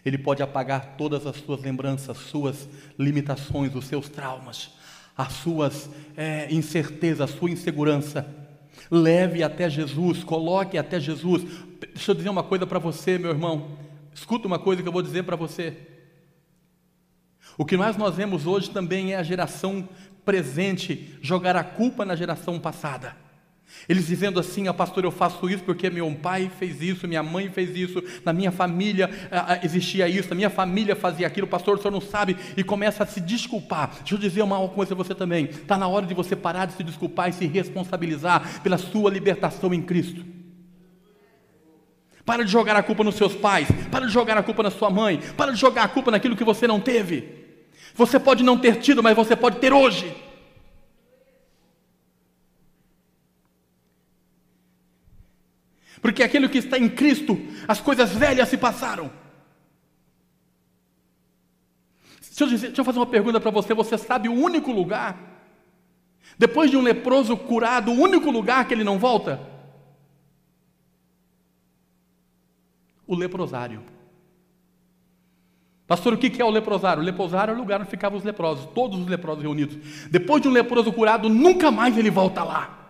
Ele 0.04 0.16
pode 0.16 0.40
apagar 0.40 0.94
todas 0.96 1.26
as 1.26 1.34
suas 1.38 1.60
lembranças, 1.60 2.16
suas 2.16 2.68
limitações, 2.96 3.74
os 3.74 3.86
seus 3.86 4.08
traumas, 4.08 4.70
as 5.16 5.32
suas 5.32 5.90
é, 6.16 6.46
incertezas, 6.54 7.22
a 7.22 7.26
sua 7.26 7.50
insegurança. 7.50 8.24
Leve 8.88 9.42
até 9.42 9.68
Jesus, 9.68 10.22
coloque 10.22 10.78
até 10.78 11.00
Jesus. 11.00 11.42
Deixa 11.92 12.12
eu 12.12 12.14
dizer 12.14 12.28
uma 12.28 12.44
coisa 12.44 12.64
para 12.64 12.78
você, 12.78 13.18
meu 13.18 13.30
irmão. 13.30 13.78
Escuta 14.14 14.46
uma 14.46 14.60
coisa 14.60 14.80
que 14.80 14.88
eu 14.88 14.92
vou 14.92 15.02
dizer 15.02 15.24
para 15.24 15.34
você. 15.34 15.76
O 17.58 17.64
que 17.64 17.76
mais 17.76 17.96
nós 17.96 18.14
vemos 18.14 18.46
hoje 18.46 18.70
também 18.70 19.12
é 19.12 19.16
a 19.16 19.22
geração 19.24 19.88
presente 20.24 21.16
jogar 21.20 21.56
a 21.56 21.64
culpa 21.64 22.04
na 22.04 22.16
geração 22.16 22.58
passada. 22.58 23.24
Eles 23.88 24.06
dizendo 24.06 24.40
assim: 24.40 24.68
ah, 24.68 24.74
pastor, 24.74 25.04
eu 25.04 25.10
faço 25.10 25.48
isso 25.48 25.62
porque 25.62 25.90
meu 25.90 26.10
pai 26.14 26.50
fez 26.58 26.80
isso, 26.80 27.06
minha 27.06 27.22
mãe 27.22 27.50
fez 27.50 27.76
isso, 27.76 28.02
na 28.24 28.32
minha 28.32 28.50
família 28.50 29.10
ah, 29.30 29.54
ah, 29.54 29.60
existia 29.62 30.08
isso, 30.08 30.28
na 30.30 30.34
minha 30.34 30.50
família 30.50 30.96
fazia 30.96 31.26
aquilo, 31.26 31.46
pastor, 31.46 31.76
o 31.76 31.80
senhor 31.80 31.90
não 31.90 32.00
sabe, 32.00 32.36
e 32.56 32.62
começa 32.62 33.02
a 33.02 33.06
se 33.06 33.20
desculpar. 33.20 33.90
Deixa 33.98 34.14
eu 34.14 34.18
dizer 34.18 34.42
uma 34.42 34.68
coisa 34.68 34.94
a 34.94 34.96
você 34.96 35.14
também: 35.14 35.46
está 35.46 35.76
na 35.76 35.86
hora 35.86 36.06
de 36.06 36.14
você 36.14 36.34
parar 36.34 36.66
de 36.66 36.74
se 36.74 36.82
desculpar 36.82 37.28
e 37.28 37.32
se 37.32 37.46
responsabilizar 37.46 38.62
pela 38.62 38.78
sua 38.78 39.10
libertação 39.10 39.72
em 39.74 39.82
Cristo. 39.82 40.24
Para 42.24 42.42
de 42.42 42.50
jogar 42.50 42.74
a 42.76 42.82
culpa 42.82 43.04
nos 43.04 43.16
seus 43.16 43.34
pais, 43.34 43.68
para 43.90 44.06
de 44.06 44.12
jogar 44.12 44.38
a 44.38 44.42
culpa 44.42 44.62
na 44.62 44.70
sua 44.70 44.88
mãe, 44.88 45.20
para 45.36 45.52
de 45.52 45.60
jogar 45.60 45.84
a 45.84 45.88
culpa 45.88 46.10
naquilo 46.10 46.36
que 46.36 46.44
você 46.44 46.66
não 46.66 46.80
teve. 46.80 47.43
Você 47.94 48.18
pode 48.18 48.42
não 48.42 48.58
ter 48.58 48.80
tido, 48.80 49.02
mas 49.02 49.16
você 49.16 49.34
pode 49.34 49.58
ter 49.58 49.72
hoje. 49.72 50.14
porque 56.04 56.22
aquele 56.22 56.50
que 56.50 56.58
está 56.58 56.78
em 56.78 56.86
Cristo, 56.86 57.38
as 57.66 57.80
coisas 57.80 58.10
velhas 58.12 58.50
se 58.50 58.58
passaram. 58.58 59.10
Deixa 62.20 62.44
eu, 62.44 62.48
dizer, 62.48 62.66
deixa 62.66 62.82
eu 62.82 62.84
fazer 62.84 62.98
uma 62.98 63.06
pergunta 63.06 63.40
para 63.40 63.50
você: 63.50 63.72
você 63.72 63.96
sabe 63.96 64.28
o 64.28 64.34
único 64.34 64.70
lugar, 64.70 65.18
depois 66.38 66.70
de 66.70 66.76
um 66.76 66.82
leproso 66.82 67.34
curado, 67.38 67.90
o 67.90 67.98
único 67.98 68.30
lugar 68.30 68.68
que 68.68 68.74
ele 68.74 68.84
não 68.84 68.98
volta? 68.98 69.40
O 73.06 73.14
leprosário. 73.14 73.82
Pastor, 75.86 76.14
o 76.14 76.18
que 76.18 76.40
é 76.40 76.44
o 76.44 76.50
leprosário? 76.50 77.02
O 77.02 77.04
leprosário 77.04 77.52
é 77.52 77.54
o 77.54 77.58
lugar 77.58 77.80
onde 77.80 77.90
ficavam 77.90 78.18
os 78.18 78.24
leprosos, 78.24 78.66
todos 78.74 78.98
os 78.98 79.06
leprosos 79.06 79.42
reunidos. 79.42 79.76
Depois 80.10 80.40
de 80.40 80.48
um 80.48 80.52
leproso 80.52 80.90
curado, 80.92 81.28
nunca 81.28 81.70
mais 81.70 81.98
ele 81.98 82.10
volta 82.10 82.42
lá. 82.42 82.84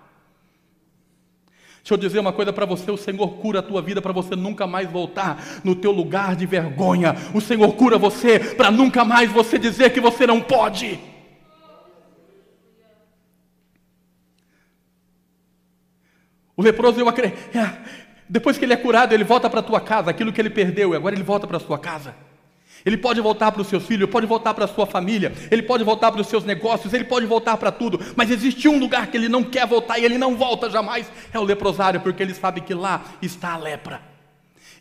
Deixa 1.79 1.95
eu 1.95 1.99
dizer 1.99 2.21
uma 2.21 2.33
coisa 2.33 2.53
para 2.53 2.65
você: 2.65 2.91
o 2.91 2.97
Senhor 2.97 3.29
cura 3.39 3.59
a 3.59 3.63
tua 3.63 3.83
vida 3.83 4.01
para 4.01 4.13
você 4.13 4.37
nunca 4.37 4.67
mais 4.67 4.91
voltar 4.91 5.61
no 5.65 5.75
teu 5.75 5.91
lugar 5.91 6.37
de 6.37 6.47
vergonha. 6.47 7.17
O 7.35 7.41
Senhor 7.41 7.71
cura 7.75 7.99
você 7.99 8.39
para 8.39 8.71
nunca 8.71 9.05
mais 9.05 9.31
você 9.31 9.59
dizer 9.59 9.93
que 9.93 10.01
você 10.01 10.27
não 10.27 10.41
pode. 10.41 10.99
O 16.57 16.63
leproso, 16.63 17.01
eu 17.01 17.09
acredito, 17.09 17.37
é, 17.57 17.77
depois 18.29 18.57
que 18.57 18.65
ele 18.65 18.73
é 18.73 18.77
curado, 18.77 19.13
ele 19.13 19.25
volta 19.25 19.51
para 19.51 19.59
a 19.59 19.63
tua 19.63 19.81
casa, 19.81 20.11
aquilo 20.11 20.33
que 20.33 20.41
ele 20.41 20.51
perdeu, 20.51 20.95
e 20.95 20.97
agora 20.97 21.15
ele 21.15 21.25
volta 21.25 21.49
para 21.49 21.57
a 21.57 21.61
sua 21.61 21.77
casa. 21.77 22.15
Ele 22.85 22.97
pode 22.97 23.21
voltar 23.21 23.51
para 23.51 23.63
os 23.63 23.69
seus 23.69 23.87
filhos, 23.87 24.11
pode 24.11 24.27
voltar 24.27 24.55
para 24.55 24.67
a 24.67 24.69
sua 24.69 24.87
família, 24.87 25.33
ele 25.51 25.63
pode 25.63 25.83
voltar 25.83 26.13
para 26.13 26.21
os 26.21 26.27
seus 26.27 26.45
negócios, 26.45 26.93
ele 26.93 27.05
pode 27.05 27.27
voltar 27.27 27.57
para 27.57 27.73
tudo, 27.73 27.99
mas 28.15 28.31
existe 28.31 28.69
um 28.69 28.79
lugar 28.79 29.07
que 29.07 29.17
ele 29.17 29.29
não 29.29 29.43
quer 29.43 29.67
voltar 29.67 29.99
e 29.99 30.05
ele 30.05 30.19
não 30.19 30.37
volta 30.37 30.69
jamais, 30.69 31.11
é 31.33 31.39
o 31.39 31.45
leprosário, 31.45 32.01
porque 32.01 32.23
ele 32.23 32.35
sabe 32.35 32.61
que 32.61 32.75
lá 32.75 33.05
está 33.23 33.55
a 33.55 33.59
lepra 33.59 34.14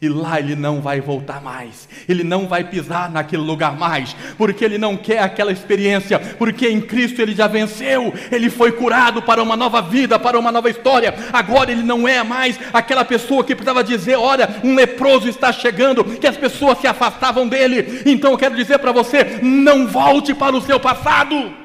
e 0.04 0.10
lá 0.10 0.40
ele 0.40 0.56
não 0.56 0.82
vai 0.82 1.00
voltar 1.00 1.42
mais, 1.42 1.88
ele 2.08 2.24
não 2.24 2.48
vai 2.48 2.64
pisar 2.64 3.10
naquele 3.10 3.42
lugar 3.42 3.78
mais, 3.78 4.16
porque 4.38 4.66
ele 4.66 4.78
não 4.78 4.98
quer 4.98 5.20
aquela 5.20 5.52
experiência, 5.52 6.20
porque 6.20 6.68
em 6.68 6.82
Cristo 6.82 7.22
ele 7.22 7.34
já 7.34 7.48
venceu, 7.48 8.14
ele 8.32 8.50
foi 8.50 8.72
curado 8.74 9.22
para 9.22 9.42
uma 9.42 9.56
nova 9.56 9.82
vida, 9.82 10.20
para 10.20 10.38
uma 10.38 10.52
nova 10.52 10.70
história. 10.70 11.14
Agora 11.32 11.72
ele 11.72 11.84
não 11.84 12.08
é 12.08 12.22
mais 12.22 12.60
aquela 12.74 13.06
pessoa 13.06 13.44
que 13.44 13.56
precisava 13.56 13.84
dizer: 13.84 14.18
olha, 14.18 14.50
um 14.64 14.76
leproso 14.76 15.30
está 15.30 15.52
chegando, 15.52 16.04
que 16.04 16.28
as 16.28 16.38
pessoas 16.38 16.80
se 16.80 16.88
afastavam 16.88 17.48
dele. 17.48 18.02
Então 18.06 18.32
eu 18.32 18.38
quero 18.38 18.56
dizer 18.56 18.80
para 18.80 18.92
você: 18.92 19.40
não 19.42 19.88
volte 19.88 20.34
para 20.34 20.56
o 20.56 20.62
seu 20.62 20.80
passado. 20.80 21.63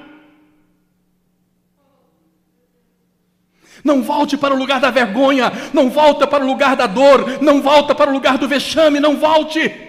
Não 3.85 4.03
volte 4.03 4.37
para 4.37 4.55
o 4.55 4.59
lugar 4.59 4.81
da 4.81 4.91
vergonha, 4.91 5.53
não 5.73 5.89
volta 5.89 6.27
para 6.27 6.45
o 6.45 6.47
lugar 6.47 6.77
da 6.77 6.87
dor, 6.87 7.39
não 7.41 7.63
volta 7.63 7.95
para 7.95 8.11
o 8.11 8.13
lugar 8.13 8.39
do 8.39 8.49
vexame, 8.49 9.01
não 9.01 9.17
volte. 9.17 9.89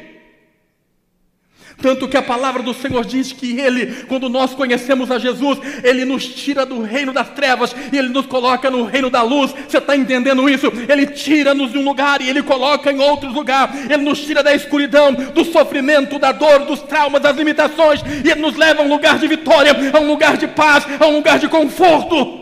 Tanto 1.81 2.09
que 2.09 2.17
a 2.17 2.21
palavra 2.21 2.61
do 2.61 2.73
Senhor 2.73 3.05
diz 3.05 3.31
que 3.31 3.57
Ele, 3.59 4.03
quando 4.07 4.27
nós 4.27 4.53
conhecemos 4.53 5.09
a 5.09 5.17
Jesus, 5.17 5.59
Ele 5.81 6.03
nos 6.03 6.25
tira 6.27 6.65
do 6.65 6.81
reino 6.81 7.13
das 7.13 7.29
trevas 7.29 7.73
e 7.91 7.97
Ele 7.97 8.09
nos 8.09 8.25
coloca 8.25 8.69
no 8.69 8.83
reino 8.83 9.09
da 9.09 9.21
luz. 9.21 9.53
Você 9.67 9.77
está 9.77 9.95
entendendo 9.95 10.49
isso? 10.49 10.67
Ele 10.89 11.05
tira-nos 11.07 11.71
de 11.71 11.77
um 11.77 11.85
lugar 11.85 12.21
e 12.21 12.29
Ele 12.29 12.43
coloca 12.43 12.91
em 12.91 12.99
outro 12.99 13.31
lugar. 13.31 13.73
Ele 13.89 14.03
nos 14.03 14.19
tira 14.19 14.43
da 14.43 14.53
escuridão, 14.53 15.13
do 15.13 15.45
sofrimento, 15.45 16.19
da 16.19 16.33
dor, 16.33 16.65
dos 16.65 16.81
traumas, 16.81 17.21
das 17.21 17.37
limitações 17.37 18.01
e 18.25 18.29
Ele 18.29 18.41
nos 18.41 18.57
leva 18.57 18.81
a 18.81 18.85
um 18.85 18.89
lugar 18.89 19.17
de 19.17 19.27
vitória, 19.27 19.73
a 19.93 19.99
um 19.99 20.07
lugar 20.07 20.35
de 20.35 20.47
paz, 20.47 20.85
a 20.99 21.07
um 21.07 21.15
lugar 21.15 21.39
de 21.39 21.47
conforto. 21.47 22.38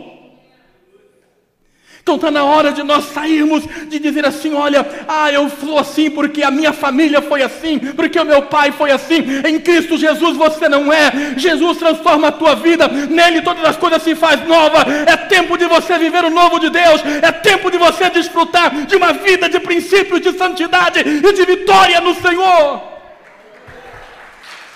Então 2.08 2.16
está 2.16 2.30
na 2.30 2.42
hora 2.42 2.72
de 2.72 2.82
nós 2.82 3.04
sairmos 3.12 3.64
de 3.86 3.98
dizer 3.98 4.24
assim: 4.24 4.54
olha, 4.54 5.04
ah, 5.06 5.30
eu 5.30 5.50
sou 5.60 5.78
assim 5.78 6.08
porque 6.08 6.42
a 6.42 6.50
minha 6.50 6.72
família 6.72 7.20
foi 7.20 7.42
assim, 7.42 7.78
porque 7.78 8.18
o 8.18 8.24
meu 8.24 8.40
pai 8.40 8.72
foi 8.72 8.90
assim. 8.90 9.22
Em 9.46 9.60
Cristo 9.60 9.98
Jesus 9.98 10.34
você 10.34 10.70
não 10.70 10.90
é. 10.90 11.34
Jesus 11.36 11.76
transforma 11.76 12.28
a 12.28 12.32
tua 12.32 12.54
vida, 12.54 12.88
nele 12.88 13.42
todas 13.42 13.62
as 13.62 13.76
coisas 13.76 14.02
se 14.02 14.14
faz 14.14 14.42
nova. 14.48 14.86
É 15.06 15.18
tempo 15.18 15.58
de 15.58 15.66
você 15.66 15.98
viver 15.98 16.24
o 16.24 16.30
novo 16.30 16.58
de 16.58 16.70
Deus, 16.70 17.02
é 17.20 17.30
tempo 17.30 17.70
de 17.70 17.76
você 17.76 18.08
desfrutar 18.08 18.86
de 18.86 18.96
uma 18.96 19.12
vida 19.12 19.46
de 19.46 19.60
princípios 19.60 20.22
de 20.22 20.32
santidade 20.32 21.00
e 21.00 21.32
de 21.34 21.44
vitória 21.44 22.00
no 22.00 22.14
Senhor. 22.14 22.84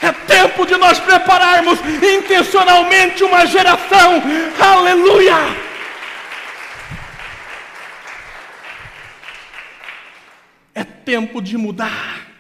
É 0.03 0.13
tempo 0.13 0.67
de 0.67 0.77
nós 0.77 0.99
prepararmos 0.99 1.79
intencionalmente 2.03 3.25
uma 3.25 3.47
geração, 3.47 4.23
aleluia! 4.61 5.72
É 10.75 10.85
tempo 10.85 11.41
de 11.41 11.57
mudar. 11.57 12.31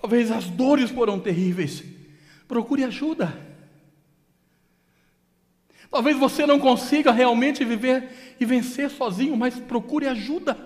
Talvez 0.00 0.30
as 0.30 0.46
dores 0.46 0.90
foram 0.90 1.18
terríveis. 1.18 1.82
Procure 2.48 2.84
ajuda. 2.84 3.32
Talvez 5.90 6.16
você 6.16 6.46
não 6.46 6.58
consiga 6.58 7.12
realmente 7.12 7.64
viver 7.64 8.36
e 8.40 8.44
vencer 8.44 8.90
sozinho, 8.90 9.36
mas 9.36 9.58
procure 9.58 10.08
ajuda. 10.08 10.56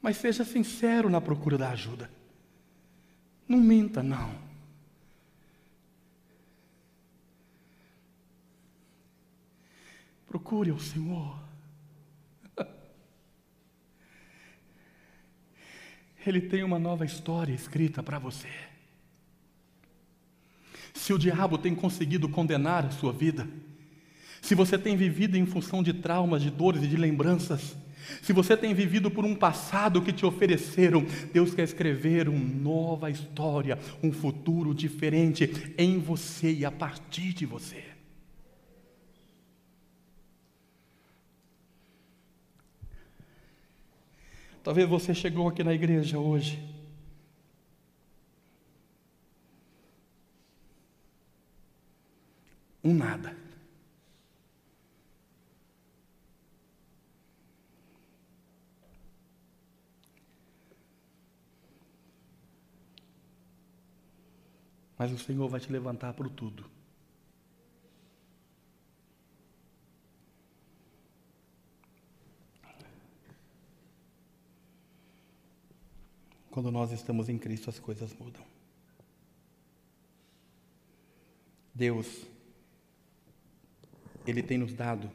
Mas 0.00 0.16
seja 0.16 0.44
sincero 0.44 1.10
na 1.10 1.20
procura 1.20 1.58
da 1.58 1.70
ajuda. 1.70 2.10
Não 3.48 3.58
minta, 3.58 4.02
não. 4.02 4.32
Procure 10.28 10.70
o 10.70 10.78
Senhor. 10.78 11.47
Ele 16.28 16.40
tem 16.40 16.62
uma 16.62 16.78
nova 16.78 17.04
história 17.04 17.52
escrita 17.52 18.02
para 18.02 18.18
você. 18.18 18.48
Se 20.92 21.12
o 21.12 21.18
diabo 21.18 21.56
tem 21.56 21.74
conseguido 21.74 22.28
condenar 22.28 22.84
a 22.84 22.90
sua 22.90 23.12
vida, 23.12 23.48
se 24.42 24.54
você 24.54 24.78
tem 24.78 24.96
vivido 24.96 25.36
em 25.36 25.46
função 25.46 25.82
de 25.82 25.92
traumas, 25.92 26.42
de 26.42 26.50
dores 26.50 26.82
e 26.82 26.88
de 26.88 26.96
lembranças, 26.96 27.76
se 28.22 28.32
você 28.32 28.56
tem 28.56 28.72
vivido 28.74 29.10
por 29.10 29.24
um 29.24 29.34
passado 29.34 30.02
que 30.02 30.12
te 30.12 30.24
ofereceram, 30.24 31.04
Deus 31.32 31.54
quer 31.54 31.64
escrever 31.64 32.28
uma 32.28 32.38
nova 32.38 33.10
história, 33.10 33.78
um 34.02 34.12
futuro 34.12 34.74
diferente 34.74 35.74
em 35.76 35.98
você 35.98 36.52
e 36.52 36.64
a 36.64 36.70
partir 36.70 37.32
de 37.32 37.44
você. 37.44 37.97
Talvez 44.62 44.88
você 44.88 45.14
chegou 45.14 45.48
aqui 45.48 45.64
na 45.64 45.72
igreja 45.72 46.18
hoje. 46.18 46.62
Um 52.82 52.94
nada. 52.94 53.36
Mas 64.98 65.12
o 65.12 65.18
Senhor 65.18 65.48
vai 65.48 65.60
te 65.60 65.70
levantar 65.70 66.12
para 66.12 66.26
o 66.26 66.30
tudo. 66.30 66.77
Quando 76.50 76.70
nós 76.70 76.92
estamos 76.92 77.28
em 77.28 77.38
Cristo, 77.38 77.70
as 77.70 77.78
coisas 77.78 78.14
mudam. 78.14 78.44
Deus, 81.74 82.26
Ele 84.26 84.42
tem 84.42 84.58
nos 84.58 84.74
dado 84.74 85.10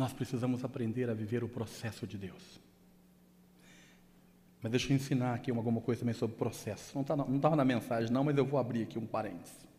Nós 0.00 0.14
precisamos 0.14 0.64
aprender 0.64 1.10
a 1.10 1.12
viver 1.12 1.44
o 1.44 1.48
processo 1.48 2.06
de 2.06 2.16
Deus. 2.16 2.58
Mas 4.62 4.72
deixa 4.72 4.90
eu 4.90 4.96
ensinar 4.96 5.34
aqui 5.34 5.50
alguma 5.50 5.82
coisa 5.82 6.00
também 6.00 6.14
sobre 6.14 6.36
o 6.36 6.38
processo. 6.38 6.94
Não 6.94 7.02
estava 7.02 7.50
tá, 7.50 7.56
na 7.56 7.64
mensagem, 7.66 8.10
não, 8.10 8.24
mas 8.24 8.34
eu 8.38 8.46
vou 8.46 8.58
abrir 8.58 8.84
aqui 8.84 8.98
um 8.98 9.04
parênteses. 9.04 9.69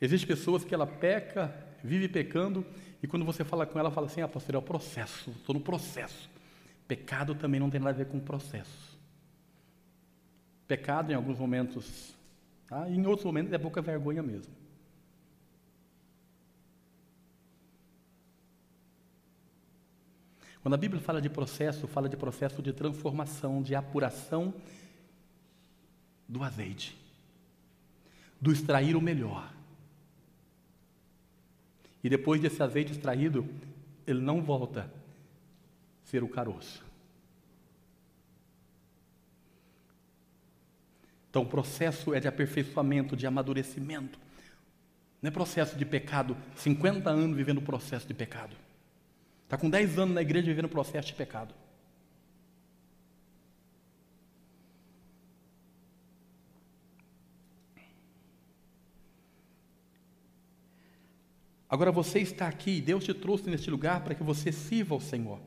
Existem 0.00 0.28
pessoas 0.28 0.64
que 0.64 0.74
ela 0.74 0.86
peca, 0.86 1.54
vive 1.82 2.08
pecando, 2.08 2.64
e 3.02 3.06
quando 3.06 3.24
você 3.24 3.44
fala 3.44 3.66
com 3.66 3.78
ela, 3.78 3.90
fala 3.90 4.06
assim: 4.06 4.20
ah, 4.20 4.28
pastor, 4.28 4.54
é 4.54 4.58
o 4.58 4.62
processo, 4.62 5.30
estou 5.30 5.54
no 5.54 5.60
processo. 5.60 6.28
Pecado 6.86 7.34
também 7.34 7.60
não 7.60 7.70
tem 7.70 7.80
nada 7.80 7.90
a 7.90 7.98
ver 7.98 8.06
com 8.06 8.18
processo. 8.18 8.98
Pecado, 10.66 11.10
em 11.10 11.14
alguns 11.14 11.38
momentos, 11.38 12.14
tá? 12.66 12.88
em 12.88 13.06
outros 13.06 13.24
momentos, 13.24 13.52
é 13.52 13.58
pouca 13.58 13.80
vergonha 13.80 14.22
mesmo. 14.22 14.52
Quando 20.62 20.74
a 20.74 20.78
Bíblia 20.78 21.00
fala 21.00 21.20
de 21.20 21.30
processo, 21.30 21.86
fala 21.86 22.08
de 22.08 22.16
processo 22.16 22.60
de 22.60 22.72
transformação, 22.72 23.62
de 23.62 23.74
apuração 23.74 24.52
do 26.28 26.42
azeite, 26.42 26.96
do 28.40 28.52
extrair 28.52 28.96
o 28.96 29.00
melhor. 29.00 29.57
E 32.02 32.08
depois 32.08 32.40
desse 32.40 32.62
azeite 32.62 32.92
extraído, 32.92 33.48
ele 34.06 34.20
não 34.20 34.42
volta 34.42 34.82
a 34.82 36.06
ser 36.06 36.22
o 36.22 36.28
caroço. 36.28 36.84
Então, 41.30 41.42
o 41.42 41.46
processo 41.46 42.14
é 42.14 42.20
de 42.20 42.26
aperfeiçoamento, 42.26 43.16
de 43.16 43.26
amadurecimento. 43.26 44.18
Não 45.20 45.28
é 45.28 45.30
processo 45.30 45.76
de 45.76 45.84
pecado, 45.84 46.36
50 46.56 47.10
anos 47.10 47.36
vivendo 47.36 47.58
o 47.58 47.62
processo 47.62 48.06
de 48.06 48.14
pecado. 48.14 48.56
Está 49.44 49.58
com 49.58 49.68
10 49.68 49.98
anos 49.98 50.14
na 50.14 50.22
igreja 50.22 50.46
vivendo 50.46 50.66
o 50.66 50.70
processo 50.70 51.08
de 51.08 51.14
pecado. 51.14 51.54
Agora 61.68 61.92
você 61.92 62.20
está 62.20 62.48
aqui, 62.48 62.80
Deus 62.80 63.04
te 63.04 63.12
trouxe 63.12 63.50
neste 63.50 63.70
lugar 63.70 64.02
para 64.02 64.14
que 64.14 64.22
você 64.22 64.50
sirva 64.50 64.94
ao 64.94 65.00
Senhor. 65.00 65.40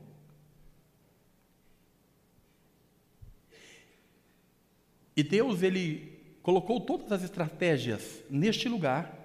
E 5.16 5.22
Deus, 5.22 5.62
Ele 5.62 6.20
colocou 6.42 6.80
todas 6.80 7.10
as 7.12 7.22
estratégias 7.22 8.22
neste 8.30 8.68
lugar 8.68 9.18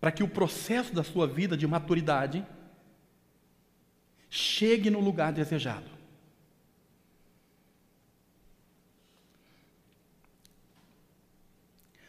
para 0.00 0.10
que 0.10 0.22
o 0.22 0.28
processo 0.28 0.92
da 0.94 1.04
sua 1.04 1.26
vida 1.26 1.56
de 1.56 1.66
maturidade 1.66 2.44
chegue 4.28 4.90
no 4.90 5.00
lugar 5.00 5.32
desejado. 5.32 5.90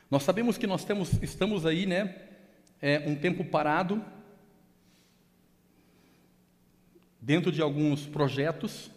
Nós 0.10 0.24
sabemos 0.24 0.58
que 0.58 0.66
nós 0.66 0.86
temos, 0.86 1.22
estamos 1.22 1.66
aí, 1.66 1.86
né, 1.86 2.33
é, 2.84 3.02
um 3.08 3.16
tempo 3.16 3.46
parado, 3.46 4.04
dentro 7.22 7.50
de 7.50 7.62
alguns 7.62 8.06
projetos, 8.06 8.92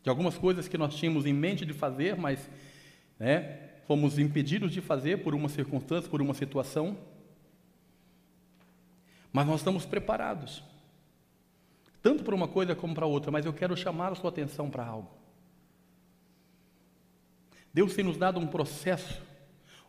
de 0.00 0.08
algumas 0.08 0.38
coisas 0.38 0.68
que 0.68 0.78
nós 0.78 0.94
tínhamos 0.94 1.26
em 1.26 1.32
mente 1.32 1.66
de 1.66 1.72
fazer, 1.72 2.16
mas 2.16 2.48
né, 3.18 3.70
fomos 3.88 4.16
impedidos 4.16 4.70
de 4.70 4.80
fazer 4.80 5.24
por 5.24 5.34
uma 5.34 5.48
circunstância, 5.48 6.08
por 6.08 6.22
uma 6.22 6.34
situação. 6.34 6.96
Mas 9.32 9.44
nós 9.44 9.58
estamos 9.58 9.84
preparados, 9.84 10.62
tanto 12.00 12.22
para 12.22 12.36
uma 12.36 12.46
coisa 12.46 12.76
como 12.76 12.94
para 12.94 13.06
outra, 13.06 13.32
mas 13.32 13.44
eu 13.44 13.52
quero 13.52 13.76
chamar 13.76 14.12
a 14.12 14.14
sua 14.14 14.30
atenção 14.30 14.70
para 14.70 14.86
algo. 14.86 15.10
Deus 17.72 17.92
tem 17.92 18.04
nos 18.04 18.16
dado 18.16 18.38
um 18.38 18.46
processo 18.46 19.20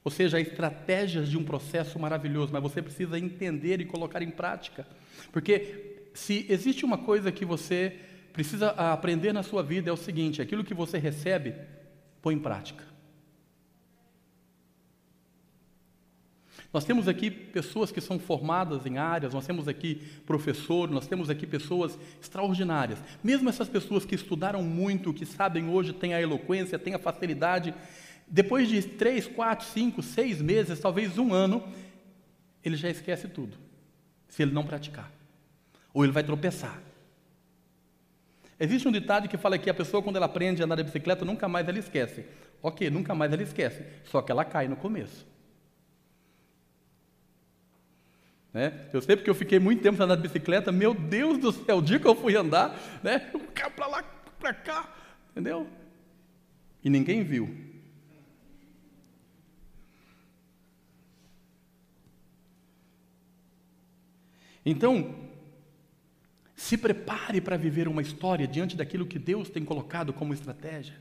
ou 0.05 0.11
seja, 0.11 0.39
estratégias 0.39 1.27
de 1.27 1.35
um 1.35 1.43
processo 1.43 1.97
maravilhoso, 1.97 2.53
mas 2.53 2.61
você 2.61 2.79
precisa 2.79 3.17
entender 3.17 3.81
e 3.81 3.85
colocar 3.85 4.21
em 4.21 4.29
prática. 4.29 4.85
Porque 5.31 6.09
se 6.13 6.45
existe 6.47 6.85
uma 6.85 6.99
coisa 6.99 7.31
que 7.31 7.43
você 7.43 7.97
precisa 8.31 8.69
aprender 8.69 9.33
na 9.33 9.41
sua 9.41 9.63
vida 9.63 9.89
é 9.89 9.93
o 9.93 9.97
seguinte: 9.97 10.43
aquilo 10.43 10.63
que 10.63 10.75
você 10.75 10.99
recebe, 10.99 11.55
põe 12.21 12.35
em 12.35 12.39
prática. 12.39 12.83
Nós 16.71 16.85
temos 16.85 17.07
aqui 17.07 17.31
pessoas 17.31 17.91
que 17.91 18.01
são 18.01 18.19
formadas 18.19 18.85
em 18.85 18.97
áreas, 18.97 19.33
nós 19.33 19.47
temos 19.47 19.67
aqui 19.67 19.95
professores, 20.25 20.93
nós 20.93 21.07
temos 21.07 21.29
aqui 21.31 21.47
pessoas 21.47 21.97
extraordinárias. 22.21 23.01
Mesmo 23.23 23.49
essas 23.49 23.69
pessoas 23.69 24.05
que 24.05 24.13
estudaram 24.13 24.61
muito, 24.61 25.13
que 25.13 25.25
sabem 25.25 25.69
hoje, 25.69 25.93
têm 25.93 26.13
a 26.13 26.21
eloquência, 26.21 26.77
têm 26.77 26.93
a 26.93 26.99
facilidade, 26.99 27.73
depois 28.27 28.67
de 28.67 28.81
três, 28.81 29.27
quatro, 29.27 29.65
cinco, 29.67 30.01
seis 30.01 30.41
meses, 30.41 30.79
talvez 30.79 31.17
um 31.17 31.33
ano, 31.33 31.63
ele 32.63 32.75
já 32.75 32.89
esquece 32.89 33.27
tudo, 33.27 33.57
se 34.27 34.41
ele 34.41 34.51
não 34.51 34.65
praticar. 34.65 35.11
Ou 35.93 36.03
ele 36.03 36.11
vai 36.11 36.23
tropeçar. 36.23 36.81
Existe 38.59 38.87
um 38.87 38.91
ditado 38.91 39.27
que 39.27 39.37
fala 39.37 39.57
que 39.57 39.69
a 39.69 39.73
pessoa, 39.73 40.01
quando 40.01 40.15
ela 40.15 40.25
aprende 40.25 40.61
a 40.61 40.65
andar 40.65 40.75
de 40.75 40.83
bicicleta, 40.83 41.25
nunca 41.25 41.47
mais 41.47 41.67
ela 41.67 41.77
esquece. 41.77 42.25
Ok, 42.61 42.89
nunca 42.89 43.13
mais 43.13 43.31
ela 43.31 43.43
esquece, 43.43 43.85
só 44.05 44.21
que 44.21 44.31
ela 44.31 44.43
cai 44.43 44.67
no 44.67 44.75
começo. 44.75 45.27
Né? 48.51 48.87
Eu 48.93 49.01
sei 49.01 49.17
porque 49.17 49.29
eu 49.29 49.35
fiquei 49.35 49.59
muito 49.59 49.83
tempo 49.83 50.01
andando 50.01 50.21
de 50.21 50.27
bicicleta, 50.27 50.71
meu 50.71 50.93
Deus 50.93 51.37
do 51.37 51.51
céu, 51.51 51.77
o 51.77 51.81
dia 51.81 51.99
que 51.99 52.07
eu 52.07 52.15
fui 52.15 52.35
andar, 52.35 52.73
né? 53.03 53.29
eu 53.33 53.71
para 53.71 53.87
lá, 53.87 54.03
para 54.39 54.53
cá, 54.53 54.89
entendeu? 55.31 55.67
E 56.81 56.89
ninguém 56.89 57.21
viu. 57.21 57.74
Então, 64.65 65.13
se 66.55 66.77
prepare 66.77 67.39
para 67.39 67.57
viver 67.57 67.87
uma 67.87 68.01
história 68.01 68.47
diante 68.47 68.75
daquilo 68.75 69.05
que 69.05 69.19
Deus 69.19 69.49
tem 69.49 69.63
colocado 69.63 70.11
como 70.11 70.33
estratégia. 70.33 70.95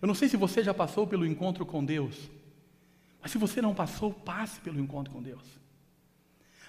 Eu 0.00 0.08
não 0.08 0.14
sei 0.14 0.28
se 0.28 0.36
você 0.36 0.62
já 0.62 0.74
passou 0.74 1.06
pelo 1.06 1.26
encontro 1.26 1.64
com 1.64 1.84
Deus, 1.84 2.30
mas 3.20 3.30
se 3.30 3.38
você 3.38 3.62
não 3.62 3.74
passou, 3.74 4.12
passe 4.12 4.60
pelo 4.60 4.80
encontro 4.80 5.12
com 5.12 5.22
Deus. 5.22 5.44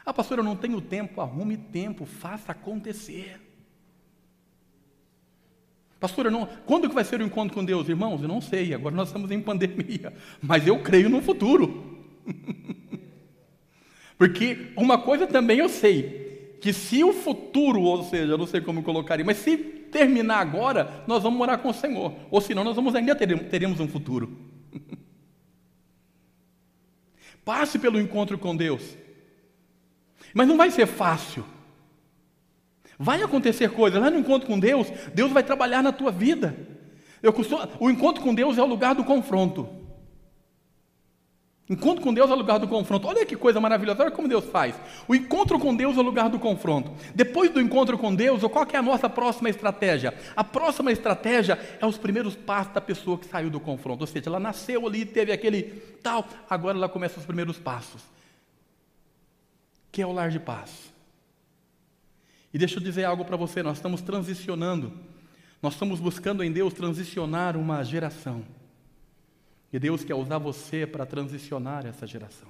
Ah, 0.05 0.13
pastor, 0.13 0.37
eu 0.37 0.43
não 0.43 0.55
tenho 0.55 0.79
tempo, 0.79 1.19
arrume 1.19 1.57
tempo, 1.57 2.05
faça 2.05 2.51
acontecer. 2.51 3.41
Pastor, 5.99 6.31
não, 6.31 6.45
quando 6.65 6.87
que 6.87 6.95
vai 6.95 7.03
ser 7.03 7.19
o 7.19 7.23
encontro 7.23 7.53
com 7.53 7.65
Deus? 7.65 7.89
Irmãos, 7.89 8.21
eu 8.21 8.27
não 8.27 8.39
sei, 8.39 8.73
agora 8.73 8.95
nós 8.95 9.09
estamos 9.09 9.31
em 9.31 9.41
pandemia, 9.41 10.13
mas 10.41 10.65
eu 10.67 10.81
creio 10.81 11.09
no 11.09 11.21
futuro. 11.21 11.86
Porque 14.17 14.71
uma 14.75 14.97
coisa 14.97 15.27
também 15.27 15.59
eu 15.59 15.69
sei, 15.69 16.57
que 16.59 16.73
se 16.73 17.03
o 17.03 17.13
futuro, 17.13 17.81
ou 17.81 18.03
seja, 18.03 18.33
eu 18.33 18.37
não 18.37 18.47
sei 18.47 18.61
como 18.61 18.83
colocaria, 18.83 19.25
mas 19.25 19.37
se 19.37 19.57
terminar 19.57 20.39
agora, 20.39 21.03
nós 21.07 21.23
vamos 21.23 21.37
morar 21.37 21.59
com 21.59 21.69
o 21.69 21.73
Senhor, 21.73 22.13
ou 22.29 22.41
senão 22.41 22.63
nós 22.63 22.75
vamos 22.75 22.95
ainda 22.95 23.15
teremos, 23.15 23.79
um 23.79 23.87
futuro. 23.87 24.37
Passe 27.45 27.79
pelo 27.79 27.99
encontro 27.99 28.37
com 28.37 28.55
Deus. 28.55 28.97
Mas 30.33 30.47
não 30.47 30.57
vai 30.57 30.69
ser 30.69 30.85
fácil. 30.85 31.45
Vai 32.99 33.21
acontecer 33.21 33.69
coisas. 33.71 34.01
Lá 34.01 34.09
no 34.09 34.19
encontro 34.19 34.47
com 34.47 34.59
Deus, 34.59 34.87
Deus 35.13 35.31
vai 35.31 35.43
trabalhar 35.43 35.81
na 35.81 35.93
tua 35.93 36.11
vida. 36.11 36.57
Costumo, 37.33 37.67
o 37.79 37.89
encontro 37.89 38.21
com 38.21 38.35
Deus 38.35 38.57
é 38.57 38.61
o 38.61 38.67
lugar 38.67 38.95
do 38.95 39.03
confronto. 39.03 39.76
Encontro 41.69 42.01
com 42.01 42.13
Deus 42.13 42.29
é 42.29 42.33
o 42.33 42.37
lugar 42.37 42.59
do 42.59 42.67
confronto. 42.67 43.07
Olha 43.07 43.25
que 43.25 43.35
coisa 43.35 43.59
maravilhosa, 43.59 44.03
olha 44.03 44.11
como 44.11 44.27
Deus 44.27 44.45
faz. 44.45 44.73
O 45.05 45.13
encontro 45.13 45.59
com 45.59 45.75
Deus 45.75 45.97
é 45.97 45.99
o 45.99 46.03
lugar 46.03 46.29
do 46.29 46.39
confronto. 46.39 46.93
Depois 47.13 47.51
do 47.51 47.59
encontro 47.59 47.97
com 47.97 48.15
Deus, 48.15 48.41
qual 48.43 48.65
é 48.71 48.77
a 48.77 48.81
nossa 48.81 49.09
próxima 49.09 49.49
estratégia? 49.49 50.13
A 50.33 50.45
próxima 50.45 50.93
estratégia 50.93 51.59
é 51.81 51.85
os 51.85 51.97
primeiros 51.97 52.35
passos 52.35 52.73
da 52.73 52.79
pessoa 52.79 53.17
que 53.17 53.25
saiu 53.25 53.49
do 53.49 53.59
confronto. 53.59 54.01
Ou 54.01 54.07
seja, 54.07 54.29
ela 54.29 54.39
nasceu 54.39 54.87
ali, 54.87 55.05
teve 55.05 55.33
aquele 55.33 55.63
tal, 56.01 56.25
agora 56.49 56.77
ela 56.77 56.87
começa 56.87 57.19
os 57.19 57.25
primeiros 57.25 57.59
passos. 57.59 58.01
Que 59.91 60.01
é 60.01 60.07
o 60.07 60.13
lar 60.13 60.29
de 60.29 60.39
paz. 60.39 60.71
E 62.53 62.57
deixa 62.57 62.77
eu 62.77 62.81
dizer 62.81 63.03
algo 63.03 63.25
para 63.25 63.35
você, 63.35 63.61
nós 63.61 63.77
estamos 63.77 64.01
transicionando. 64.01 64.93
Nós 65.61 65.73
estamos 65.73 65.99
buscando 65.99 66.45
em 66.45 66.51
Deus 66.51 66.73
transicionar 66.73 67.57
uma 67.57 67.83
geração. 67.83 68.45
E 69.71 69.79
Deus 69.79 70.03
quer 70.03 70.15
usar 70.15 70.37
você 70.37 70.87
para 70.87 71.05
transicionar 71.05 71.85
essa 71.85 72.07
geração. 72.07 72.47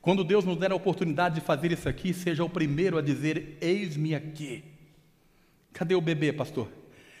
Quando 0.00 0.22
Deus 0.22 0.44
nos 0.44 0.56
der 0.56 0.70
a 0.70 0.76
oportunidade 0.76 1.36
de 1.36 1.40
fazer 1.40 1.72
isso 1.72 1.88
aqui, 1.88 2.14
seja 2.14 2.44
o 2.44 2.48
primeiro 2.48 2.96
a 2.98 3.02
dizer: 3.02 3.58
Eis-me 3.60 4.14
aqui. 4.14 4.62
Cadê 5.72 5.94
o 5.94 6.00
bebê, 6.00 6.32
pastor? 6.32 6.68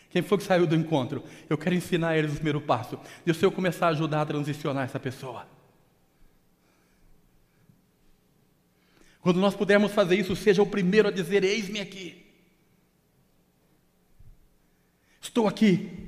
Quem 0.08 0.22
foi 0.22 0.38
que 0.38 0.44
saiu 0.44 0.66
do 0.66 0.76
encontro? 0.76 1.24
Eu 1.50 1.58
quero 1.58 1.74
ensinar 1.74 2.16
eles 2.16 2.32
o 2.32 2.36
primeiro 2.36 2.60
passo. 2.60 2.98
E 3.26 3.34
se 3.34 3.44
eu 3.44 3.50
começar 3.50 3.88
a 3.88 3.90
ajudar 3.90 4.22
a 4.22 4.26
transicionar 4.26 4.84
essa 4.84 5.00
pessoa? 5.00 5.48
Quando 9.20 9.40
nós 9.40 9.56
pudermos 9.56 9.90
fazer 9.90 10.14
isso, 10.14 10.36
seja 10.36 10.62
o 10.62 10.66
primeiro 10.66 11.08
a 11.08 11.10
dizer: 11.10 11.42
Eis-me 11.42 11.80
aqui. 11.80 12.24
Estou 15.20 15.48
aqui. 15.48 16.05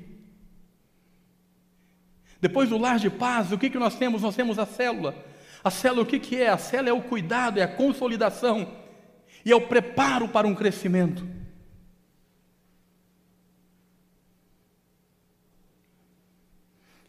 Depois 2.40 2.68
do 2.68 2.78
lar 2.78 2.98
de 2.98 3.10
paz, 3.10 3.50
o 3.50 3.58
que, 3.58 3.70
que 3.70 3.78
nós 3.78 3.96
temos? 3.96 4.22
Nós 4.22 4.36
temos 4.36 4.58
a 4.58 4.66
célula. 4.66 5.14
A 5.62 5.70
célula, 5.70 6.02
o 6.02 6.06
que, 6.06 6.20
que 6.20 6.36
é? 6.36 6.48
A 6.48 6.58
célula 6.58 6.90
é 6.90 6.92
o 6.92 7.02
cuidado, 7.02 7.58
é 7.58 7.62
a 7.62 7.68
consolidação 7.68 8.72
e 9.44 9.50
é 9.50 9.56
o 9.56 9.66
preparo 9.66 10.28
para 10.28 10.46
um 10.46 10.54
crescimento. 10.54 11.26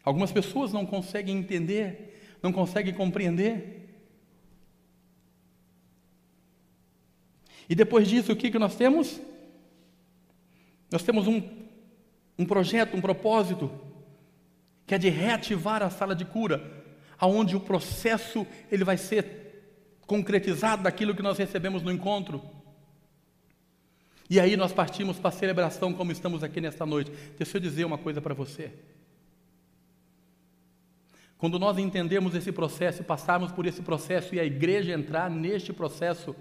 Algumas 0.02 0.32
pessoas 0.32 0.72
não 0.72 0.84
conseguem 0.84 1.36
entender, 1.36 2.38
não 2.42 2.52
conseguem 2.52 2.92
compreender. 2.92 3.88
E 7.68 7.74
depois 7.74 8.08
disso, 8.08 8.32
o 8.32 8.36
que, 8.36 8.50
que 8.50 8.58
nós 8.58 8.74
temos? 8.74 9.20
Nós 10.90 11.04
temos 11.04 11.28
um, 11.28 11.40
um 12.36 12.44
projeto, 12.44 12.96
um 12.96 13.00
propósito 13.00 13.70
que 14.90 14.94
é 14.96 14.98
de 14.98 15.08
reativar 15.08 15.84
a 15.84 15.88
sala 15.88 16.16
de 16.16 16.24
cura, 16.24 16.68
aonde 17.16 17.54
o 17.54 17.60
processo 17.60 18.44
ele 18.72 18.82
vai 18.82 18.96
ser 18.96 19.94
concretizado 20.04 20.82
daquilo 20.82 21.14
que 21.14 21.22
nós 21.22 21.38
recebemos 21.38 21.80
no 21.80 21.92
encontro. 21.92 22.42
E 24.28 24.40
aí 24.40 24.56
nós 24.56 24.72
partimos 24.72 25.16
para 25.16 25.28
a 25.28 25.32
celebração 25.32 25.92
como 25.92 26.10
estamos 26.10 26.42
aqui 26.42 26.60
nesta 26.60 26.84
noite. 26.84 27.12
Deixa 27.38 27.56
eu 27.56 27.60
dizer 27.60 27.84
uma 27.84 27.98
coisa 27.98 28.20
para 28.20 28.34
você. 28.34 28.72
Quando 31.38 31.56
nós 31.56 31.78
entendemos 31.78 32.34
esse 32.34 32.50
processo, 32.50 33.04
passarmos 33.04 33.52
por 33.52 33.66
esse 33.66 33.82
processo 33.82 34.34
e 34.34 34.40
a 34.40 34.44
igreja 34.44 34.92
entrar 34.92 35.30
neste 35.30 35.72
processo, 35.72 36.34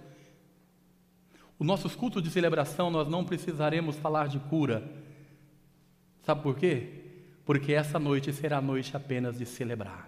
os 1.60 1.68
nossos 1.68 1.95
cultos 1.95 2.24
de 2.24 2.32
celebração 2.32 2.89
nós 2.89 3.08
não 3.08 3.24
precisaremos 3.24 3.95
falar 3.97 4.28
de 4.28 4.39
cura. 4.39 4.91
Sabe 6.24 6.41
por 6.41 6.58
quê? 6.58 6.99
Porque 7.50 7.74
essa 7.74 7.97
noite 7.97 8.32
será 8.32 8.60
a 8.60 8.62
noite 8.62 8.95
apenas 8.95 9.39
de 9.39 9.43
celebrar. 9.43 10.08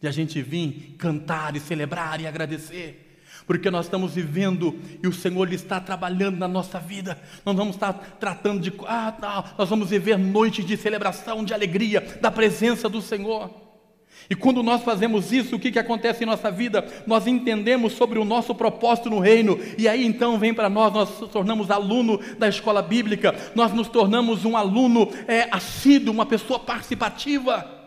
De 0.00 0.08
a 0.08 0.10
gente 0.10 0.40
vir 0.40 0.94
cantar 0.96 1.54
e 1.54 1.60
celebrar 1.60 2.18
e 2.18 2.26
agradecer, 2.26 3.20
porque 3.46 3.70
nós 3.70 3.84
estamos 3.84 4.14
vivendo 4.14 4.80
e 5.02 5.06
o 5.06 5.12
Senhor 5.12 5.52
está 5.52 5.78
trabalhando 5.82 6.38
na 6.38 6.48
nossa 6.48 6.80
vida. 6.80 7.20
Nós 7.44 7.54
vamos 7.54 7.76
estar 7.76 7.92
tratando 8.18 8.62
de 8.62 8.72
ah, 8.86 9.12
tá, 9.12 9.54
nós 9.58 9.68
vamos 9.68 9.90
viver 9.90 10.16
noites 10.16 10.64
de 10.64 10.78
celebração, 10.78 11.44
de 11.44 11.52
alegria, 11.52 12.00
da 12.22 12.30
presença 12.30 12.88
do 12.88 13.02
Senhor. 13.02 13.67
E 14.30 14.34
quando 14.34 14.62
nós 14.62 14.82
fazemos 14.82 15.32
isso, 15.32 15.56
o 15.56 15.58
que, 15.58 15.72
que 15.72 15.78
acontece 15.78 16.22
em 16.22 16.26
nossa 16.26 16.50
vida? 16.50 16.86
Nós 17.06 17.26
entendemos 17.26 17.94
sobre 17.94 18.18
o 18.18 18.24
nosso 18.24 18.54
propósito 18.54 19.08
no 19.08 19.18
reino, 19.18 19.58
e 19.78 19.88
aí 19.88 20.04
então 20.04 20.38
vem 20.38 20.52
para 20.52 20.68
nós, 20.68 20.92
nós 20.92 21.20
nos 21.20 21.30
tornamos 21.30 21.70
aluno 21.70 22.20
da 22.38 22.48
escola 22.48 22.82
bíblica, 22.82 23.34
nós 23.54 23.72
nos 23.72 23.88
tornamos 23.88 24.44
um 24.44 24.56
aluno 24.56 25.08
é, 25.26 25.48
assíduo, 25.50 26.12
uma 26.12 26.26
pessoa 26.26 26.58
participativa. 26.58 27.78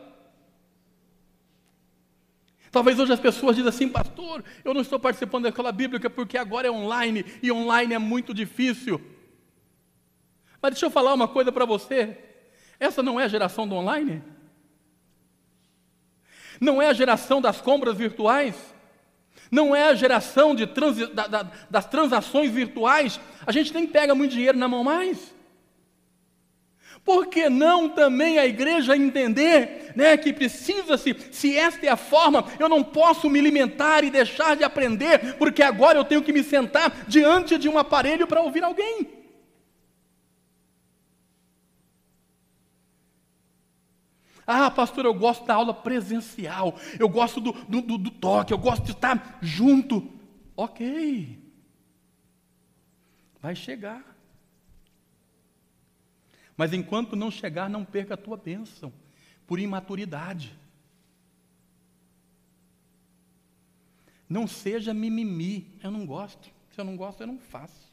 Talvez 2.72 2.98
hoje 2.98 3.12
as 3.12 3.20
pessoas 3.20 3.56
dizem 3.56 3.70
assim, 3.70 3.90
pastor, 3.90 4.44
eu 4.64 4.74
não 4.74 4.82
estou 4.82 4.98
participando 4.98 5.44
da 5.44 5.50
escola 5.50 5.72
bíblica 5.72 6.10
porque 6.10 6.38
agora 6.38 6.68
é 6.68 6.72
online, 6.72 7.26
e 7.44 7.52
online 7.52 7.94
é 7.94 8.00
muito 8.00 8.34
difícil. 8.34 9.00
Mas 10.62 10.72
deixa 10.72 10.86
eu 10.86 10.92
falar 10.92 11.14
uma 11.14 11.28
coisa 11.28 11.52
para 11.52 11.66
você: 11.66 12.18
essa 12.80 13.04
não 13.04 13.20
é 13.20 13.26
a 13.26 13.28
geração 13.28 13.68
do 13.68 13.76
online? 13.76 14.24
Não 16.62 16.80
é 16.80 16.90
a 16.90 16.94
geração 16.94 17.42
das 17.42 17.60
compras 17.60 17.98
virtuais? 17.98 18.56
Não 19.50 19.76
é 19.76 19.90
a 19.90 19.96
geração 19.96 20.54
de 20.54 20.68
da, 21.12 21.26
da, 21.26 21.52
das 21.68 21.86
transações 21.88 22.52
virtuais? 22.52 23.20
A 23.46 23.52
gente 23.52 23.74
nem 23.74 23.88
pega 23.88 24.14
muito 24.14 24.32
dinheiro 24.32 24.58
na 24.60 24.68
mão 24.68 24.84
mais. 24.84 25.34
Por 27.04 27.26
que 27.26 27.50
não 27.50 27.90
também 27.90 28.38
a 28.38 28.46
igreja 28.46 28.96
entender 28.96 29.92
né, 29.96 30.16
que 30.16 30.32
precisa-se, 30.32 31.16
se 31.32 31.58
esta 31.58 31.88
é 31.88 31.90
a 31.90 31.98
forma, 31.98 32.46
eu 32.60 32.70
não 32.70 32.84
posso 32.84 33.28
me 33.28 33.40
alimentar 33.40 34.04
e 34.04 34.12
deixar 34.12 34.56
de 34.56 34.64
aprender, 34.64 35.36
porque 35.38 35.64
agora 35.64 35.98
eu 35.98 36.06
tenho 36.06 36.22
que 36.22 36.32
me 36.32 36.44
sentar 36.44 37.06
diante 37.08 37.58
de 37.58 37.68
um 37.68 37.80
aparelho 37.80 38.28
para 38.28 38.42
ouvir 38.42 38.64
alguém? 38.64 39.21
Ah, 44.54 44.70
pastor, 44.70 45.06
eu 45.06 45.14
gosto 45.14 45.46
da 45.46 45.54
aula 45.56 45.74
presencial, 45.74 46.76
eu 47.00 47.08
gosto 47.08 47.40
do, 47.40 47.54
do, 47.54 47.82
do, 47.82 47.98
do 47.98 48.12
toque, 48.12 48.52
eu 48.52 48.58
gosto 48.58 48.84
de 48.84 48.92
estar 48.92 49.40
junto. 49.42 50.12
Ok, 50.58 51.40
vai 53.42 53.56
chegar. 53.56 54.04
Mas 56.58 56.74
enquanto 56.74 57.16
não 57.16 57.32
chegar, 57.32 57.70
não 57.70 57.86
perca 57.86 58.16
a 58.16 58.18
tua 58.18 58.36
bênção, 58.36 58.92
por 59.48 59.58
imaturidade. 59.58 60.54
Não 64.28 64.46
seja 64.48 64.94
mimimi, 64.94 65.80
eu 65.82 65.90
não 65.90 66.06
gosto. 66.06 66.52
Se 66.74 66.82
eu 66.82 66.84
não 66.84 66.98
gosto, 66.98 67.22
eu 67.22 67.28
não 67.28 67.40
faço. 67.40 67.90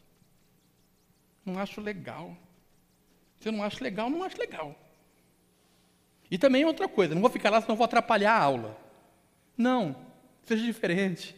Não 1.46 1.56
acho 1.56 1.80
legal. 1.80 2.36
Se 3.38 3.48
eu 3.48 3.52
não 3.52 3.62
acho 3.62 3.82
legal, 3.82 4.10
não 4.10 4.24
acho 4.24 4.36
legal. 4.38 4.76
E 6.30 6.36
também 6.36 6.64
outra 6.64 6.88
coisa, 6.88 7.14
não 7.14 7.22
vou 7.22 7.30
ficar 7.30 7.50
lá 7.50 7.60
senão 7.60 7.76
vou 7.76 7.84
atrapalhar 7.84 8.32
a 8.32 8.42
aula. 8.42 8.78
Não, 9.56 9.96
seja 10.44 10.64
diferente. 10.64 11.34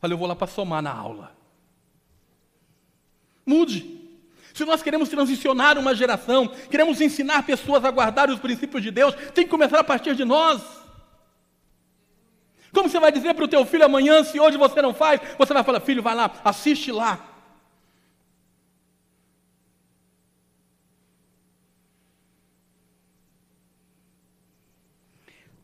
Falei, 0.00 0.14
eu 0.14 0.18
vou 0.18 0.28
lá 0.28 0.36
para 0.36 0.46
somar 0.46 0.82
na 0.82 0.92
aula. 0.92 1.36
Mude. 3.44 4.02
Se 4.54 4.64
nós 4.64 4.82
queremos 4.82 5.08
transicionar 5.08 5.76
uma 5.76 5.94
geração, 5.94 6.46
queremos 6.46 7.00
ensinar 7.00 7.42
pessoas 7.44 7.84
a 7.84 7.90
guardar 7.90 8.30
os 8.30 8.38
princípios 8.38 8.82
de 8.82 8.90
Deus, 8.92 9.14
tem 9.34 9.44
que 9.44 9.50
começar 9.50 9.80
a 9.80 9.84
partir 9.84 10.14
de 10.14 10.24
nós. 10.24 10.62
Como 12.72 12.88
você 12.88 13.00
vai 13.00 13.10
dizer 13.10 13.34
para 13.34 13.44
o 13.44 13.48
teu 13.48 13.64
filho 13.66 13.84
amanhã, 13.84 14.22
se 14.22 14.38
hoje 14.38 14.56
você 14.56 14.80
não 14.80 14.94
faz, 14.94 15.20
você 15.36 15.52
vai 15.52 15.64
falar, 15.64 15.80
filho, 15.80 16.02
vai 16.02 16.14
lá, 16.14 16.30
assiste 16.44 16.92
lá. 16.92 17.33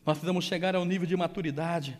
Nós 0.04 0.16
precisamos 0.18 0.44
chegar 0.44 0.74
ao 0.74 0.84
nível 0.84 1.06
de 1.06 1.16
maturidade, 1.16 1.98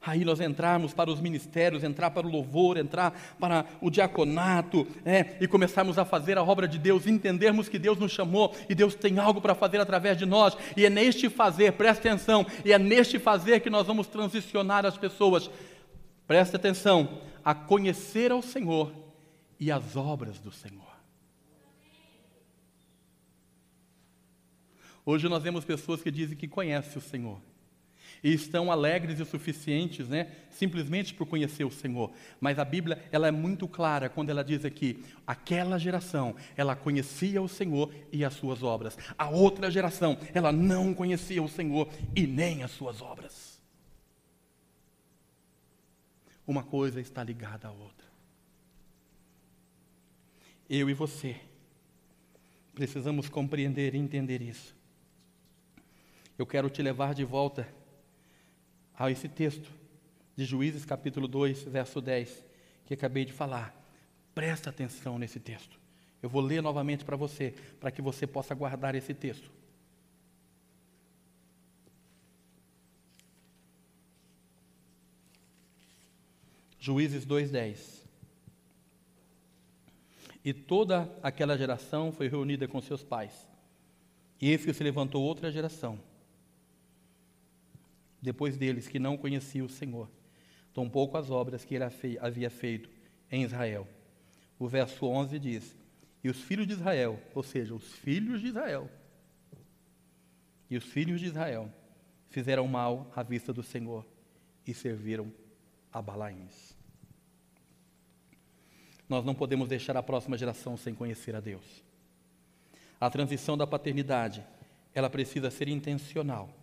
aí 0.00 0.24
nós 0.24 0.40
entrarmos 0.40 0.94
para 0.94 1.10
os 1.10 1.20
ministérios, 1.20 1.84
entrar 1.84 2.10
para 2.10 2.26
o 2.26 2.30
louvor, 2.30 2.76
entrar 2.76 3.12
para 3.38 3.66
o 3.80 3.90
diaconato, 3.90 4.86
é, 5.04 5.36
e 5.40 5.46
começarmos 5.46 5.98
a 5.98 6.04
fazer 6.04 6.38
a 6.38 6.42
obra 6.42 6.66
de 6.66 6.78
Deus, 6.78 7.06
entendermos 7.06 7.68
que 7.68 7.78
Deus 7.78 7.98
nos 7.98 8.12
chamou 8.12 8.54
e 8.68 8.74
Deus 8.74 8.94
tem 8.94 9.18
algo 9.18 9.40
para 9.40 9.54
fazer 9.54 9.80
através 9.80 10.16
de 10.16 10.24
nós, 10.24 10.56
e 10.76 10.84
é 10.84 10.90
neste 10.90 11.28
fazer, 11.28 11.72
preste 11.72 12.08
atenção, 12.08 12.46
e 12.64 12.72
é 12.72 12.78
neste 12.78 13.18
fazer 13.18 13.60
que 13.60 13.70
nós 13.70 13.86
vamos 13.86 14.06
transicionar 14.06 14.86
as 14.86 14.96
pessoas, 14.96 15.50
preste 16.26 16.56
atenção, 16.56 17.20
a 17.44 17.54
conhecer 17.54 18.32
ao 18.32 18.42
Senhor 18.42 18.92
e 19.58 19.70
as 19.70 19.96
obras 19.96 20.38
do 20.38 20.52
Senhor. 20.52 20.87
Hoje 25.10 25.26
nós 25.26 25.42
vemos 25.42 25.64
pessoas 25.64 26.02
que 26.02 26.10
dizem 26.10 26.36
que 26.36 26.46
conhecem 26.46 26.98
o 26.98 27.00
Senhor 27.00 27.40
e 28.22 28.30
estão 28.30 28.70
alegres 28.70 29.18
e 29.18 29.24
suficientes, 29.24 30.06
né, 30.06 30.30
simplesmente 30.50 31.14
por 31.14 31.26
conhecer 31.26 31.64
o 31.64 31.70
Senhor. 31.70 32.12
Mas 32.38 32.58
a 32.58 32.64
Bíblia, 32.64 33.02
ela 33.10 33.26
é 33.26 33.30
muito 33.30 33.66
clara 33.66 34.10
quando 34.10 34.28
ela 34.28 34.44
diz 34.44 34.66
aqui, 34.66 35.02
aquela 35.26 35.78
geração, 35.78 36.36
ela 36.54 36.76
conhecia 36.76 37.40
o 37.40 37.48
Senhor 37.48 37.90
e 38.12 38.22
as 38.22 38.34
suas 38.34 38.62
obras. 38.62 38.98
A 39.16 39.30
outra 39.30 39.70
geração, 39.70 40.18
ela 40.34 40.52
não 40.52 40.92
conhecia 40.92 41.42
o 41.42 41.48
Senhor 41.48 41.88
e 42.14 42.26
nem 42.26 42.62
as 42.62 42.72
suas 42.72 43.00
obras. 43.00 43.58
Uma 46.46 46.62
coisa 46.62 47.00
está 47.00 47.24
ligada 47.24 47.66
à 47.66 47.70
outra. 47.70 48.06
Eu 50.68 50.90
e 50.90 50.92
você 50.92 51.34
precisamos 52.74 53.30
compreender 53.30 53.94
e 53.94 53.98
entender 53.98 54.42
isso 54.42 54.76
eu 56.38 56.46
quero 56.46 56.70
te 56.70 56.80
levar 56.80 57.14
de 57.14 57.24
volta 57.24 57.68
a 58.94 59.10
esse 59.10 59.28
texto 59.28 59.68
de 60.36 60.44
Juízes 60.44 60.84
capítulo 60.84 61.26
2, 61.26 61.64
verso 61.64 62.00
10, 62.00 62.44
que 62.86 62.94
acabei 62.94 63.24
de 63.24 63.32
falar. 63.32 63.74
Presta 64.34 64.70
atenção 64.70 65.18
nesse 65.18 65.40
texto. 65.40 65.78
Eu 66.22 66.28
vou 66.28 66.40
ler 66.40 66.62
novamente 66.62 67.04
para 67.04 67.16
você, 67.16 67.54
para 67.80 67.90
que 67.90 68.00
você 68.00 68.24
possa 68.24 68.54
guardar 68.54 68.94
esse 68.94 69.12
texto. 69.12 69.50
Juízes 76.78 77.26
2:10. 77.26 78.06
E 80.44 80.54
toda 80.54 81.12
aquela 81.20 81.58
geração 81.58 82.12
foi 82.12 82.28
reunida 82.28 82.68
com 82.68 82.80
seus 82.80 83.02
pais. 83.02 83.46
E 84.40 84.50
eis 84.50 84.64
que 84.64 84.72
se 84.72 84.84
levantou 84.84 85.22
outra 85.22 85.50
geração, 85.50 85.98
depois 88.20 88.56
deles 88.56 88.88
que 88.88 88.98
não 88.98 89.16
conhecia 89.16 89.64
o 89.64 89.68
Senhor, 89.68 90.10
tampouco 90.74 91.16
as 91.16 91.30
obras 91.30 91.64
que 91.64 91.74
ele 91.74 91.84
havia 92.20 92.50
feito 92.50 92.90
em 93.30 93.42
Israel. 93.42 93.86
O 94.58 94.66
verso 94.66 95.06
11 95.06 95.38
diz: 95.38 95.76
E 96.22 96.28
os 96.28 96.40
filhos 96.40 96.66
de 96.66 96.72
Israel, 96.72 97.20
ou 97.34 97.42
seja, 97.42 97.74
os 97.74 97.92
filhos 97.92 98.40
de 98.40 98.48
Israel, 98.48 98.90
e 100.68 100.76
os 100.76 100.84
filhos 100.84 101.20
de 101.20 101.26
Israel 101.26 101.72
fizeram 102.28 102.66
mal 102.66 103.10
à 103.14 103.22
vista 103.22 103.52
do 103.52 103.62
Senhor 103.62 104.04
e 104.66 104.74
serviram 104.74 105.32
a 105.92 106.02
Balaíns. 106.02 106.76
Nós 109.08 109.24
não 109.24 109.34
podemos 109.34 109.68
deixar 109.68 109.96
a 109.96 110.02
próxima 110.02 110.36
geração 110.36 110.76
sem 110.76 110.94
conhecer 110.94 111.34
a 111.34 111.40
Deus. 111.40 111.82
A 113.00 113.08
transição 113.08 113.56
da 113.56 113.66
paternidade, 113.66 114.44
ela 114.92 115.08
precisa 115.08 115.50
ser 115.50 115.68
intencional 115.68 116.57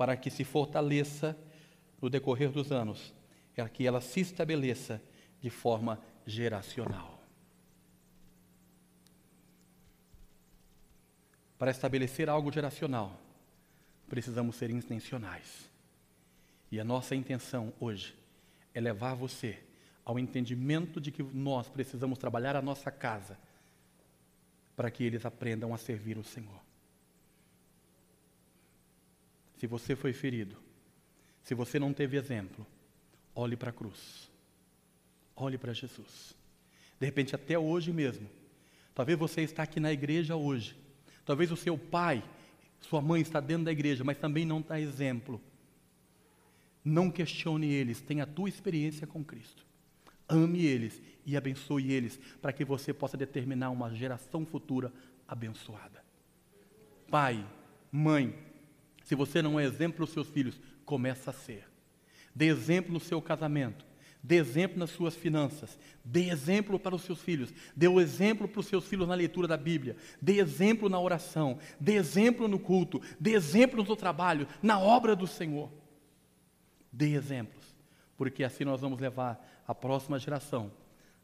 para 0.00 0.16
que 0.16 0.30
se 0.30 0.44
fortaleça 0.44 1.36
no 2.00 2.08
decorrer 2.08 2.50
dos 2.50 2.72
anos, 2.72 3.14
é 3.54 3.68
que 3.68 3.86
ela 3.86 4.00
se 4.00 4.20
estabeleça 4.20 4.98
de 5.42 5.50
forma 5.50 6.00
geracional. 6.24 7.22
Para 11.58 11.70
estabelecer 11.70 12.30
algo 12.30 12.50
geracional, 12.50 13.20
precisamos 14.08 14.56
ser 14.56 14.70
intencionais. 14.70 15.70
E 16.72 16.80
a 16.80 16.84
nossa 16.84 17.14
intenção 17.14 17.70
hoje 17.78 18.16
é 18.72 18.80
levar 18.80 19.12
você 19.12 19.62
ao 20.02 20.18
entendimento 20.18 20.98
de 20.98 21.10
que 21.12 21.22
nós 21.22 21.68
precisamos 21.68 22.18
trabalhar 22.18 22.56
a 22.56 22.62
nossa 22.62 22.90
casa 22.90 23.38
para 24.74 24.90
que 24.90 25.04
eles 25.04 25.26
aprendam 25.26 25.74
a 25.74 25.76
servir 25.76 26.16
o 26.16 26.24
Senhor. 26.24 26.69
Se 29.60 29.66
você 29.66 29.94
foi 29.94 30.14
ferido, 30.14 30.56
se 31.42 31.54
você 31.54 31.78
não 31.78 31.92
teve 31.92 32.16
exemplo, 32.16 32.66
olhe 33.34 33.58
para 33.58 33.68
a 33.68 33.72
cruz. 33.74 34.30
Olhe 35.36 35.58
para 35.58 35.74
Jesus. 35.74 36.34
De 36.98 37.04
repente, 37.04 37.34
até 37.34 37.58
hoje 37.58 37.92
mesmo. 37.92 38.26
Talvez 38.94 39.18
você 39.18 39.42
está 39.42 39.64
aqui 39.64 39.78
na 39.78 39.92
igreja 39.92 40.34
hoje. 40.34 40.74
Talvez 41.26 41.52
o 41.52 41.58
seu 41.58 41.76
pai, 41.76 42.24
sua 42.80 43.02
mãe 43.02 43.20
está 43.20 43.38
dentro 43.38 43.66
da 43.66 43.72
igreja, 43.72 44.02
mas 44.02 44.16
também 44.16 44.46
não 44.46 44.60
está 44.60 44.80
exemplo. 44.80 45.38
Não 46.82 47.10
questione 47.10 47.70
eles, 47.70 48.00
tenha 48.00 48.24
a 48.24 48.26
tua 48.26 48.48
experiência 48.48 49.06
com 49.06 49.22
Cristo. 49.22 49.66
Ame 50.26 50.64
eles 50.64 51.02
e 51.26 51.36
abençoe 51.36 51.92
eles, 51.92 52.18
para 52.40 52.54
que 52.54 52.64
você 52.64 52.94
possa 52.94 53.14
determinar 53.14 53.68
uma 53.68 53.94
geração 53.94 54.46
futura 54.46 54.90
abençoada. 55.28 56.02
Pai, 57.10 57.46
mãe, 57.92 58.49
se 59.10 59.16
você 59.16 59.42
não 59.42 59.58
é 59.58 59.64
exemplo 59.64 60.04
os 60.04 60.10
seus 60.10 60.28
filhos, 60.28 60.60
começa 60.84 61.30
a 61.30 61.32
ser. 61.32 61.68
Dê 62.32 62.46
exemplo 62.46 62.92
no 62.92 63.00
seu 63.00 63.20
casamento. 63.20 63.84
Dê 64.22 64.36
exemplo 64.36 64.78
nas 64.78 64.90
suas 64.90 65.16
finanças. 65.16 65.76
Dê 66.04 66.28
exemplo 66.28 66.78
para 66.78 66.94
os 66.94 67.02
seus 67.02 67.20
filhos. 67.20 67.52
Dê 67.74 67.88
o 67.88 68.00
exemplo 68.00 68.46
para 68.46 68.60
os 68.60 68.66
seus 68.66 68.86
filhos 68.86 69.08
na 69.08 69.16
leitura 69.16 69.48
da 69.48 69.56
Bíblia. 69.56 69.96
Dê 70.22 70.38
exemplo 70.38 70.88
na 70.88 71.00
oração. 71.00 71.58
Dê 71.80 71.94
exemplo 71.94 72.46
no 72.46 72.56
culto. 72.56 73.02
Dê 73.18 73.32
exemplo 73.32 73.82
no 73.82 73.96
trabalho, 73.96 74.46
na 74.62 74.78
obra 74.78 75.16
do 75.16 75.26
Senhor. 75.26 75.72
Dê 76.92 77.14
exemplos, 77.14 77.74
porque 78.16 78.44
assim 78.44 78.64
nós 78.64 78.80
vamos 78.80 79.00
levar 79.00 79.44
a 79.66 79.74
próxima 79.74 80.20
geração 80.20 80.70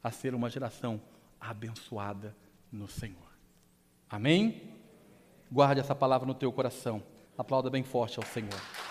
a 0.03 0.11
ser 0.11 0.35
uma 0.35 0.49
geração 0.49 0.99
abençoada 1.39 2.35
no 2.69 2.89
Senhor. 2.89 3.31
Amém? 4.09 4.73
Guarde 5.49 5.79
essa 5.79 5.95
palavra 5.95 6.27
no 6.27 6.33
teu 6.33 6.51
coração. 6.51 7.01
Aplauda 7.37 7.69
bem 7.69 7.83
forte 7.83 8.17
ao 8.17 8.25
Senhor. 8.25 8.77